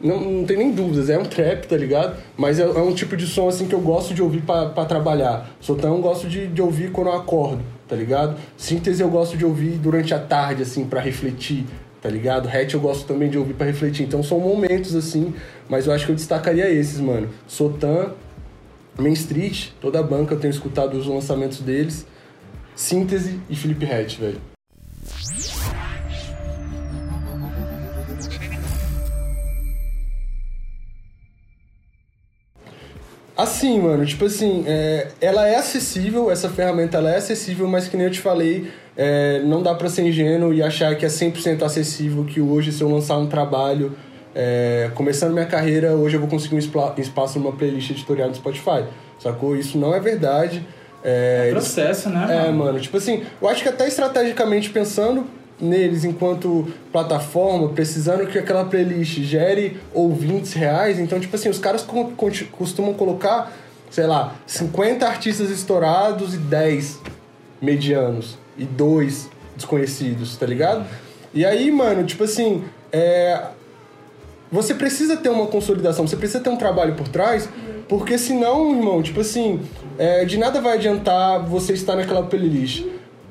[0.00, 2.16] Não, não tem nem dúvidas, é um trap, tá ligado?
[2.36, 5.50] Mas é, é um tipo de som assim que eu gosto de ouvir pra trabalhar.
[5.60, 8.36] Sotão eu gosto de, de ouvir quando eu acordo, tá ligado?
[8.58, 11.64] Síntese eu gosto de ouvir durante a tarde, assim, pra refletir
[12.02, 12.46] tá ligado?
[12.48, 14.04] Hatch eu gosto também de ouvir para refletir.
[14.06, 15.34] Então são momentos assim,
[15.68, 17.28] mas eu acho que eu destacaria esses, mano.
[17.48, 18.12] Sotan,
[18.96, 22.06] Main Street, toda a banca eu tenho escutado os lançamentos deles.
[22.76, 24.40] Síntese e Felipe Hatch, velho.
[33.36, 37.96] Assim, mano, tipo assim, é, ela é acessível, essa ferramenta ela é acessível, mas que
[37.96, 41.62] nem eu te falei, é, não dá pra ser ingênuo e achar que é 100%
[41.62, 43.94] acessível, que hoje se eu lançar um trabalho,
[44.34, 46.58] é, começando minha carreira, hoje eu vou conseguir um
[46.98, 48.84] espaço numa playlist editorial do Spotify,
[49.18, 49.54] sacou?
[49.54, 50.66] Isso não é verdade.
[51.08, 52.26] É, é processo, eles, né?
[52.26, 52.48] Mano?
[52.48, 55.24] É, mano, tipo assim, eu acho que até estrategicamente pensando,
[55.60, 60.98] neles enquanto plataforma, precisando que aquela playlist gere ouvintes reais.
[60.98, 61.86] Então, tipo assim, os caras
[62.50, 63.52] costumam colocar,
[63.88, 67.00] sei lá, 50 artistas estourados e 10
[67.62, 70.84] medianos e dois desconhecidos, tá ligado?
[71.32, 73.42] E aí, mano, tipo assim, é...
[74.50, 77.48] você precisa ter uma consolidação, você precisa ter um trabalho por trás,
[77.88, 79.60] porque senão, irmão, tipo assim,
[79.98, 80.24] é...
[80.24, 82.84] de nada vai adiantar você estar naquela playlist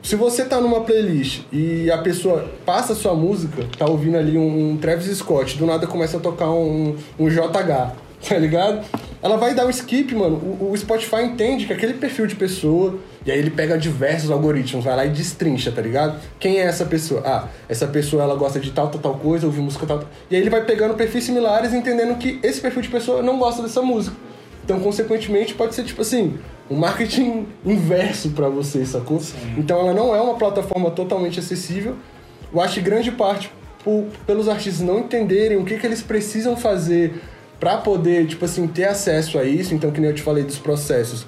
[0.06, 4.38] se você tá numa playlist e a pessoa passa a sua música, tá ouvindo ali
[4.38, 7.96] um, um Travis Scott, do nada começa a tocar um, um JH,
[8.30, 8.86] tá ligado?
[9.20, 10.36] Ela vai dar um skip, mano.
[10.36, 14.86] O, o, Spotify entende que aquele perfil de pessoa, e aí ele pega diversos algoritmos,
[14.86, 16.22] vai lá e destrincha, tá ligado?
[16.40, 17.24] Quem é essa pessoa?
[17.26, 20.10] Ah, essa pessoa ela gosta de tal, tal, tal coisa, ouve música tal, tal.
[20.30, 23.64] E aí ele vai pegando perfis similares, entendendo que esse perfil de pessoa não gosta
[23.64, 24.16] dessa música.
[24.64, 26.38] Então, consequentemente, pode ser tipo assim,
[26.70, 29.20] um marketing inverso para você, sacou?
[29.20, 29.36] Sim.
[29.58, 31.96] Então, ela não é uma plataforma totalmente acessível.
[32.52, 33.52] Eu acho que grande parte
[33.84, 37.22] por, pelos artistas não entenderem o que, que eles precisam fazer
[37.60, 39.74] para poder, tipo assim, ter acesso a isso.
[39.74, 41.26] Então, que nem eu te falei dos processos,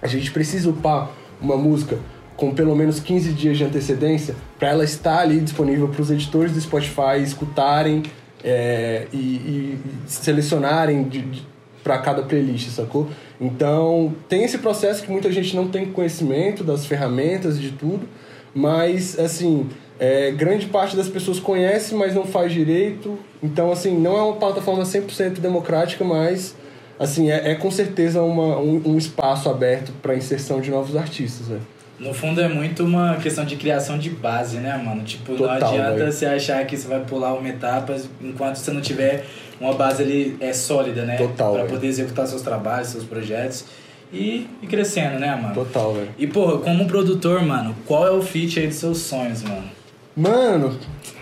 [0.00, 1.98] a gente precisa upar uma música
[2.36, 6.52] com pelo menos 15 dias de antecedência para ela estar ali disponível para os editores
[6.52, 8.02] do Spotify escutarem
[8.42, 11.51] é, e, e, selecionarem de, de
[11.82, 13.08] para cada playlist, sacou?
[13.40, 18.08] Então, tem esse processo que muita gente não tem conhecimento das ferramentas, de tudo,
[18.54, 19.68] mas, assim,
[19.98, 23.18] é, grande parte das pessoas conhece, mas não faz direito.
[23.42, 26.54] Então, assim, não é uma plataforma 100% democrática, mas,
[26.98, 31.48] assim, é, é com certeza uma, um, um espaço aberto para inserção de novos artistas,
[31.48, 31.60] né?
[32.02, 35.04] No fundo é muito uma questão de criação de base, né, mano?
[35.04, 36.12] Tipo, Total, não adianta véio.
[36.12, 39.24] você achar que você vai pular uma etapa enquanto você não tiver
[39.60, 41.16] uma base ali é sólida, né?
[41.16, 41.54] Total.
[41.54, 43.64] Pra poder executar seus trabalhos, seus projetos
[44.12, 45.54] e, e crescendo, né, mano?
[45.54, 46.08] Total, velho.
[46.18, 49.70] E, porra, como produtor, mano, qual é o feat aí dos seus sonhos, mano?
[50.16, 50.76] Mano,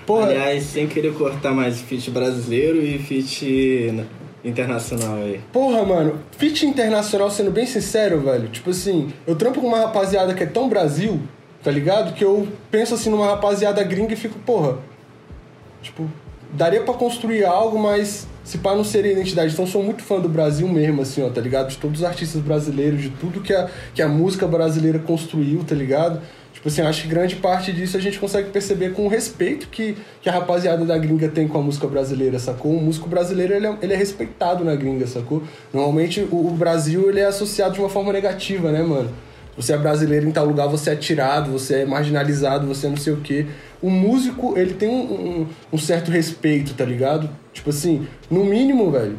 [0.07, 0.31] porra.
[0.31, 4.07] Aliás, sem querer cortar mais feat brasileiro e feat
[4.45, 5.41] internacional aí.
[5.53, 10.35] Porra, mano, feat internacional, sendo bem sincero, velho, tipo assim, eu trampo com uma rapaziada
[10.35, 11.21] que é tão Brasil,
[11.63, 12.15] tá ligado?
[12.15, 14.79] Que eu penso assim numa rapaziada gringa e fico, porra,
[15.83, 16.09] tipo,
[16.53, 19.53] daria para construir algo, mas se pá não seria identidade.
[19.53, 21.69] Então sou muito fã do Brasil mesmo, assim, ó, tá ligado?
[21.69, 25.75] De todos os artistas brasileiros, de tudo que a, que a música brasileira construiu, tá
[25.75, 26.21] ligado?
[26.61, 29.97] Tipo assim, acho que grande parte disso a gente consegue perceber com o respeito que,
[30.21, 32.73] que a rapaziada da gringa tem com a música brasileira, sacou?
[32.73, 35.43] O músico brasileiro, ele é, ele é respeitado na gringa, sacou?
[35.73, 39.11] Normalmente o, o Brasil, ele é associado de uma forma negativa, né, mano?
[39.57, 42.97] Você é brasileiro em tal lugar, você é tirado, você é marginalizado, você é não
[42.99, 43.47] sei o quê.
[43.81, 47.31] O músico, ele tem um, um, um certo respeito, tá ligado?
[47.55, 49.17] Tipo assim, no mínimo, velho,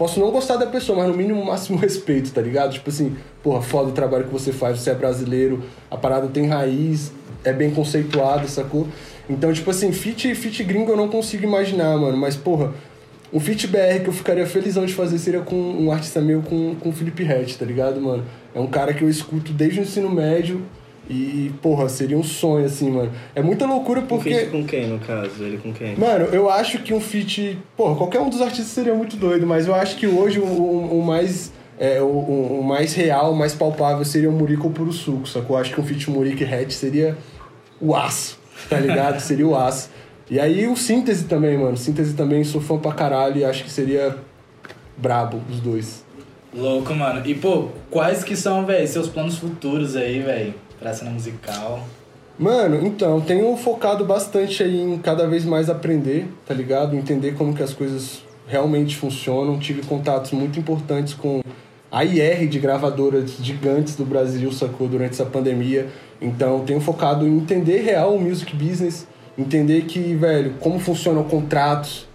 [0.00, 2.72] Posso não gostar da pessoa, mas no mínimo, máximo respeito, tá ligado?
[2.72, 6.46] Tipo assim, porra, foda o trabalho que você faz, você é brasileiro, a parada tem
[6.46, 7.12] raiz,
[7.44, 8.88] é bem conceituada, sacou?
[9.28, 12.72] Então, tipo assim, fit, fit gringo eu não consigo imaginar, mano, mas, porra,
[13.30, 16.76] um fit BR que eu ficaria felizão de fazer seria com um artista meu com,
[16.76, 18.24] com o Felipe Hatch, tá ligado, mano?
[18.54, 20.62] É um cara que eu escuto desde o ensino médio
[21.12, 23.10] e, porra, seria um sonho, assim, mano.
[23.34, 24.30] É muita loucura porque.
[24.30, 25.42] Um feat com quem, no caso?
[25.42, 25.96] Ele com quem?
[25.96, 27.58] Mano, eu acho que um feat.
[27.76, 31.00] Porra, qualquer um dos artistas seria muito doido, mas eu acho que hoje o, o,
[31.00, 31.52] o mais.
[31.80, 35.56] É, o, o, mais real, o mais palpável seria o Murico ou Puro Suco, sacou?
[35.56, 37.18] Eu acho que um feat Murico e Hatch seria
[37.80, 39.18] o aço, tá ligado?
[39.20, 39.90] seria o aço.
[40.30, 41.76] E aí o Síntese também, mano.
[41.76, 44.16] Síntese também, sou fã pra caralho e acho que seria
[44.96, 46.04] brabo os dois.
[46.54, 47.26] Louco, mano.
[47.26, 50.54] E, pô, quais que são, velho, seus planos futuros aí, velho?
[50.80, 51.86] Pra cena musical?
[52.38, 56.96] Mano, então, tenho focado bastante aí em cada vez mais aprender, tá ligado?
[56.96, 59.58] Entender como que as coisas realmente funcionam.
[59.58, 61.42] Tive contatos muito importantes com
[61.92, 64.88] a IR de gravadoras gigantes do Brasil, sacou?
[64.88, 65.88] Durante essa pandemia.
[66.20, 69.06] Então, tenho focado em entender real o music business,
[69.36, 72.08] entender que, velho, como funcionam contratos,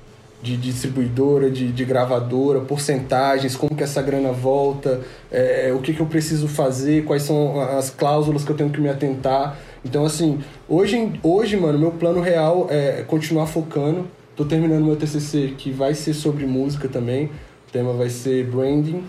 [0.46, 6.00] de distribuidora, de, de gravadora, porcentagens, como que essa grana volta, é, o que, que
[6.00, 9.58] eu preciso fazer, quais são as cláusulas que eu tenho que me atentar.
[9.84, 10.40] Então, assim,
[10.70, 14.06] hoje, hoje, mano, meu plano real é continuar focando.
[14.36, 17.26] Tô terminando meu TCC, que vai ser sobre música também.
[17.26, 19.04] O tema vai ser branding,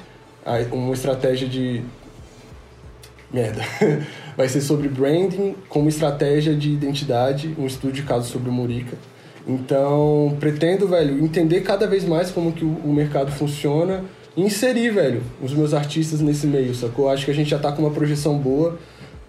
[0.73, 1.83] uma estratégia de.
[3.31, 3.61] Merda.
[4.37, 8.97] Vai ser sobre branding como estratégia de identidade, um estudo de caso sobre o Murica.
[9.47, 14.03] Então, pretendo, velho, entender cada vez mais como que o mercado funciona
[14.37, 17.09] e inserir, velho, os meus artistas nesse meio, sacou?
[17.09, 18.79] Acho que a gente já tá com uma projeção boa.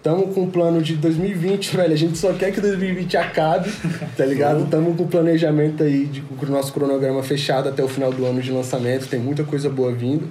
[0.02, 1.92] Tamo com um plano de 2020, velho.
[1.92, 3.70] A gente só quer que 2020 acabe,
[4.16, 4.68] tá ligado?
[4.68, 8.24] Tamo com o planejamento aí, de, com o nosso cronograma fechado até o final do
[8.24, 9.08] ano de lançamento.
[9.08, 10.30] Tem muita coisa boa vindo.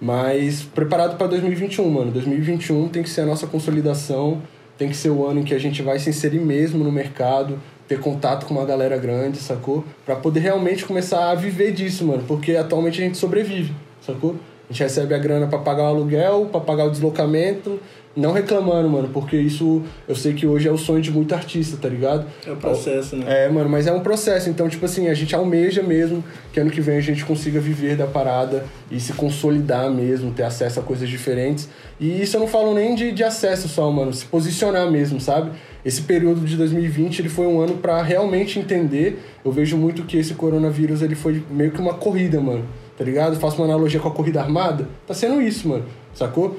[0.00, 2.10] Mas preparado para 2021, mano.
[2.12, 4.42] 2021 tem que ser a nossa consolidação.
[4.76, 7.60] Tem que ser o ano em que a gente vai se inserir mesmo no mercado,
[7.86, 9.84] ter contato com uma galera grande, sacou?
[10.04, 12.24] Para poder realmente começar a viver disso, mano.
[12.26, 14.36] Porque atualmente a gente sobrevive, sacou?
[14.68, 17.78] A gente recebe a grana para pagar o aluguel, para pagar o deslocamento,
[18.16, 21.76] não reclamando, mano, porque isso eu sei que hoje é o sonho de muito artista,
[21.76, 22.26] tá ligado?
[22.46, 23.44] É o processo, né?
[23.44, 24.48] É, mano, mas é um processo.
[24.48, 26.22] Então, tipo assim, a gente almeja mesmo
[26.52, 30.44] que ano que vem a gente consiga viver da parada e se consolidar mesmo, ter
[30.44, 31.68] acesso a coisas diferentes.
[31.98, 35.50] E isso eu não falo nem de, de acesso só, mano, se posicionar mesmo, sabe?
[35.84, 39.22] Esse período de 2020 ele foi um ano para realmente entender.
[39.44, 42.64] Eu vejo muito que esse coronavírus ele foi meio que uma corrida, mano.
[42.96, 43.36] Tá ligado?
[43.36, 44.88] faço uma analogia com a corrida armada.
[45.06, 45.84] Tá sendo isso, mano.
[46.14, 46.56] Sacou?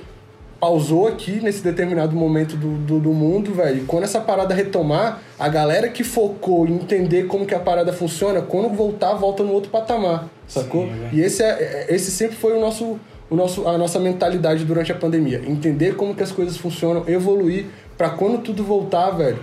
[0.59, 3.83] pausou aqui nesse determinado momento do, do, do, mundo, velho.
[3.83, 7.93] E quando essa parada retomar, a galera que focou em entender como que a parada
[7.93, 10.87] funciona, quando voltar, volta no outro patamar, sacou?
[10.87, 12.99] Sim, e esse, é, é, esse sempre foi o nosso,
[13.29, 15.41] o nosso, a nossa mentalidade durante a pandemia.
[15.45, 17.65] Entender como que as coisas funcionam, evoluir,
[17.97, 19.39] para quando tudo voltar, velho,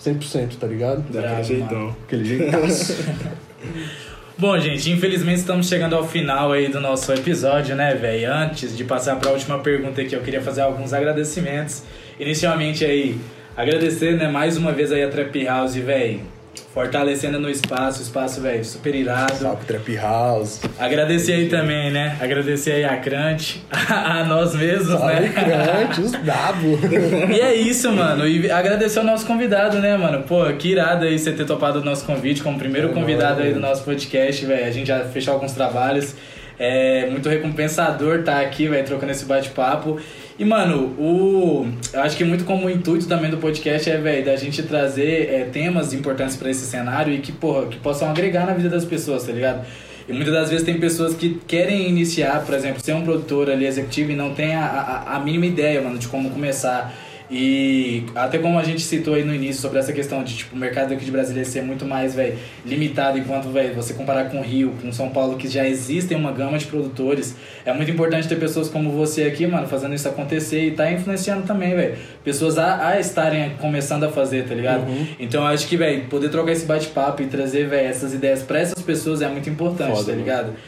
[0.00, 1.02] 100%, tá ligado?
[1.12, 1.96] Daquele jeitão.
[2.06, 2.96] Aquele jeitaço.
[4.38, 8.32] Bom, gente, infelizmente estamos chegando ao final aí do nosso episódio, né, velho?
[8.32, 11.82] Antes de passar para a última pergunta aqui, eu queria fazer alguns agradecimentos.
[12.20, 13.18] Inicialmente aí,
[13.56, 16.37] agradecer, né, mais uma vez aí a Trap House, velho
[16.74, 19.34] Fortalecendo no espaço, espaço, velho, super irado.
[19.34, 20.60] Salve Trap House.
[20.78, 22.16] Agradecer aí também, né?
[22.20, 25.32] Agradecer aí a Crunch, a, nós mesmos, Salve né?
[25.32, 26.78] Crunch, os brabo.
[27.32, 28.28] e é isso, mano.
[28.28, 30.22] E agradecer ao nosso convidado, né, mano?
[30.24, 33.52] Pô, que irado aí você ter topado o nosso convite como primeiro é convidado aí
[33.52, 34.66] do nosso podcast, velho.
[34.66, 36.14] A gente já fechou alguns trabalhos.
[36.58, 39.98] É muito recompensador estar tá aqui, velho, trocando esse bate-papo.
[40.38, 41.66] E, mano, o.
[41.92, 45.28] Eu acho que muito como o intuito também do podcast é, velho, da gente trazer
[45.32, 48.84] é, temas importantes para esse cenário e que, porra, que possam agregar na vida das
[48.84, 49.66] pessoas, tá ligado?
[50.08, 53.66] E muitas das vezes tem pessoas que querem iniciar, por exemplo, ser um produtor ali
[53.66, 56.94] executivo e não tem a, a, a mínima ideia, mano, de como começar.
[57.30, 60.58] E até como a gente citou aí no início sobre essa questão de tipo o
[60.58, 64.42] mercado aqui de Brasília ser muito mais, velho, limitado enquanto, velho, você comparar com o
[64.42, 68.36] Rio, com São Paulo que já existem uma gama de produtores, é muito importante ter
[68.36, 71.96] pessoas como você aqui, mano, fazendo isso acontecer e tá influenciando também, velho.
[72.24, 74.88] Pessoas a, a estarem começando a fazer, tá ligado?
[74.88, 75.06] Uhum.
[75.20, 78.60] Então eu acho que, velho, poder trocar esse bate-papo e trazer, velho, essas ideias para
[78.60, 80.46] essas pessoas é muito importante, Foda, tá ligado?
[80.46, 80.58] Mano.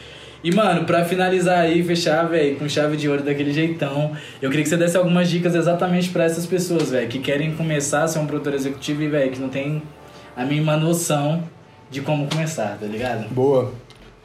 [0.43, 4.11] E, mano, pra finalizar aí, fechar, velho, com chave de ouro daquele jeitão,
[4.41, 8.03] eu queria que você desse algumas dicas exatamente para essas pessoas, velho, que querem começar
[8.03, 9.83] a ser um produtor executivo e, velho, que não tem
[10.35, 11.43] a mínima noção
[11.91, 13.29] de como começar, tá ligado?
[13.29, 13.71] Boa.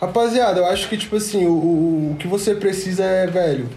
[0.01, 3.69] Rapaziada, eu acho que, tipo assim, o, o, o que você precisa é, velho,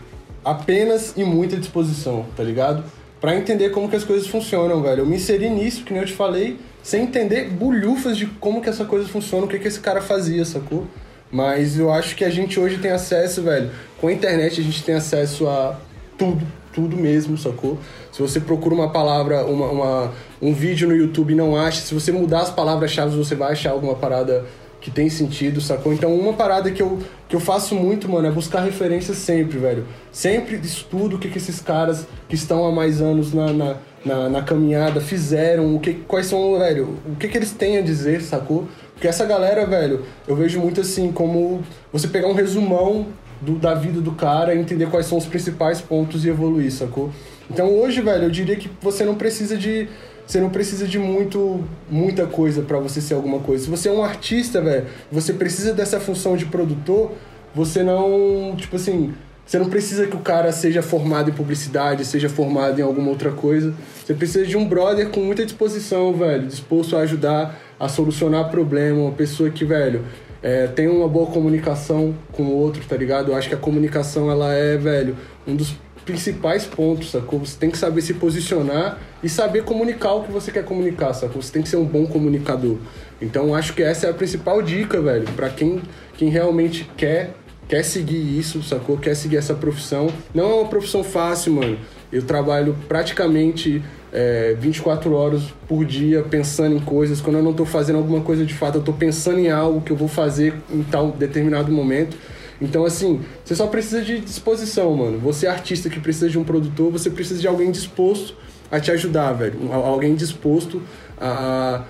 [0.44, 2.84] apenas e muita disposição, tá ligado?
[3.20, 5.02] Pra entender como que as coisas funcionam, velho.
[5.02, 8.70] Eu me inseri nisso, que nem eu te falei, sem entender bulhufas de como que
[8.70, 10.88] essa coisa funciona, o que que esse cara fazia, sacou?
[11.32, 13.70] Mas eu acho que a gente hoje tem acesso, velho.
[14.02, 15.80] Com a internet a gente tem acesso a
[16.18, 17.78] tudo, tudo mesmo, sacou?
[18.12, 20.12] Se você procura uma palavra, uma, uma
[20.42, 23.72] um vídeo no YouTube e não acha, se você mudar as palavras-chave, você vai achar
[23.72, 24.46] alguma parada
[24.82, 25.94] que tem sentido, sacou?
[25.94, 29.86] Então, uma parada que eu, que eu faço muito, mano, é buscar referências sempre, velho.
[30.12, 33.76] Sempre estudo o que, que esses caras que estão há mais anos na, na,
[34.06, 37.82] na, na caminhada fizeram, o que, quais são, velho, o que, que eles têm a
[37.82, 38.68] dizer, sacou?
[39.00, 43.08] Porque essa galera, velho, eu vejo muito assim como você pegar um resumão
[43.40, 47.10] do, da vida do cara e entender quais são os principais pontos e evoluir, sacou?
[47.50, 49.88] Então hoje, velho, eu diria que você não precisa de.
[50.28, 53.64] Você não precisa de muito, muita coisa para você ser alguma coisa.
[53.64, 57.14] Se você é um artista, velho, você precisa dessa função de produtor,
[57.56, 58.54] você não.
[58.58, 59.14] Tipo assim.
[59.50, 63.32] Você não precisa que o cara seja formado em publicidade, seja formado em alguma outra
[63.32, 63.74] coisa.
[64.06, 69.00] Você precisa de um brother com muita disposição, velho, disposto a ajudar a solucionar problema,
[69.00, 70.06] uma pessoa que, velho,
[70.44, 73.32] é, tem uma boa comunicação com o outro, tá ligado?
[73.32, 75.76] Eu acho que a comunicação, ela é, velho, um dos
[76.06, 77.40] principais pontos, sacou?
[77.40, 81.42] Você tem que saber se posicionar e saber comunicar o que você quer comunicar, sacou?
[81.42, 82.78] Você tem que ser um bom comunicador.
[83.20, 85.82] Então, acho que essa é a principal dica, velho, para quem,
[86.16, 87.34] quem realmente quer
[87.70, 88.98] quer seguir isso, sacou?
[88.98, 90.12] Quer seguir essa profissão.
[90.34, 91.78] Não é uma profissão fácil, mano.
[92.12, 97.22] Eu trabalho praticamente é, 24 horas por dia pensando em coisas.
[97.22, 99.92] Quando eu não tô fazendo alguma coisa de fato, eu tô pensando em algo que
[99.92, 102.18] eu vou fazer em tal determinado momento.
[102.60, 105.20] Então, assim, você só precisa de disposição, mano.
[105.20, 108.36] Você é artista que precisa de um produtor, você precisa de alguém disposto
[108.72, 109.72] a te ajudar, velho.
[109.72, 110.82] Alguém disposto
[111.18, 111.86] a, a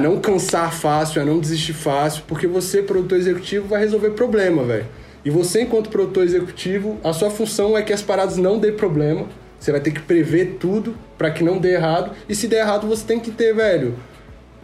[0.00, 4.86] não cansar fácil, a não desistir fácil, porque você, produtor executivo, vai resolver problema, velho.
[5.24, 9.26] E você, enquanto produtor executivo, a sua função é que as paradas não dê problema.
[9.58, 12.12] Você vai ter que prever tudo para que não dê errado.
[12.28, 13.94] E se der errado, você tem que ter, velho,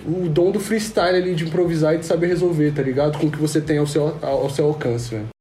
[0.06, 3.18] o dom do freestyle ali, de improvisar e de saber resolver, tá ligado?
[3.18, 5.33] Com o que você tem ao seu, ao seu alcance, velho.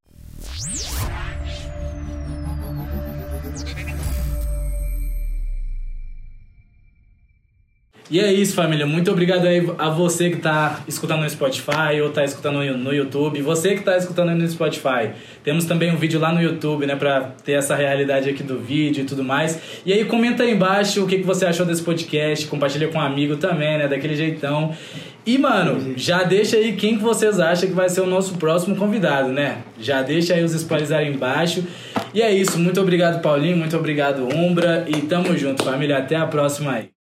[8.14, 8.86] E é isso, família.
[8.86, 13.42] Muito obrigado aí a você que tá escutando no Spotify ou tá escutando no YouTube.
[13.42, 15.10] Você que tá escutando no Spotify.
[15.44, 16.96] Temos também um vídeo lá no YouTube, né?
[16.96, 19.60] Pra ter essa realidade aqui do vídeo e tudo mais.
[19.84, 22.46] E aí comenta aí embaixo o que, que você achou desse podcast.
[22.46, 23.88] Compartilha com um amigo também, né?
[23.88, 24.76] Daquele jeitão.
[25.26, 28.76] E, mano, já deixa aí quem que vocês acham que vai ser o nosso próximo
[28.76, 29.64] convidado, né?
[29.80, 31.64] Já deixa aí os spoilers aí embaixo.
[32.14, 32.60] E é isso.
[32.60, 33.58] Muito obrigado, Paulinho.
[33.58, 34.86] Muito obrigado, Umbra.
[34.88, 35.98] E tamo junto, família.
[35.98, 37.03] Até a próxima aí.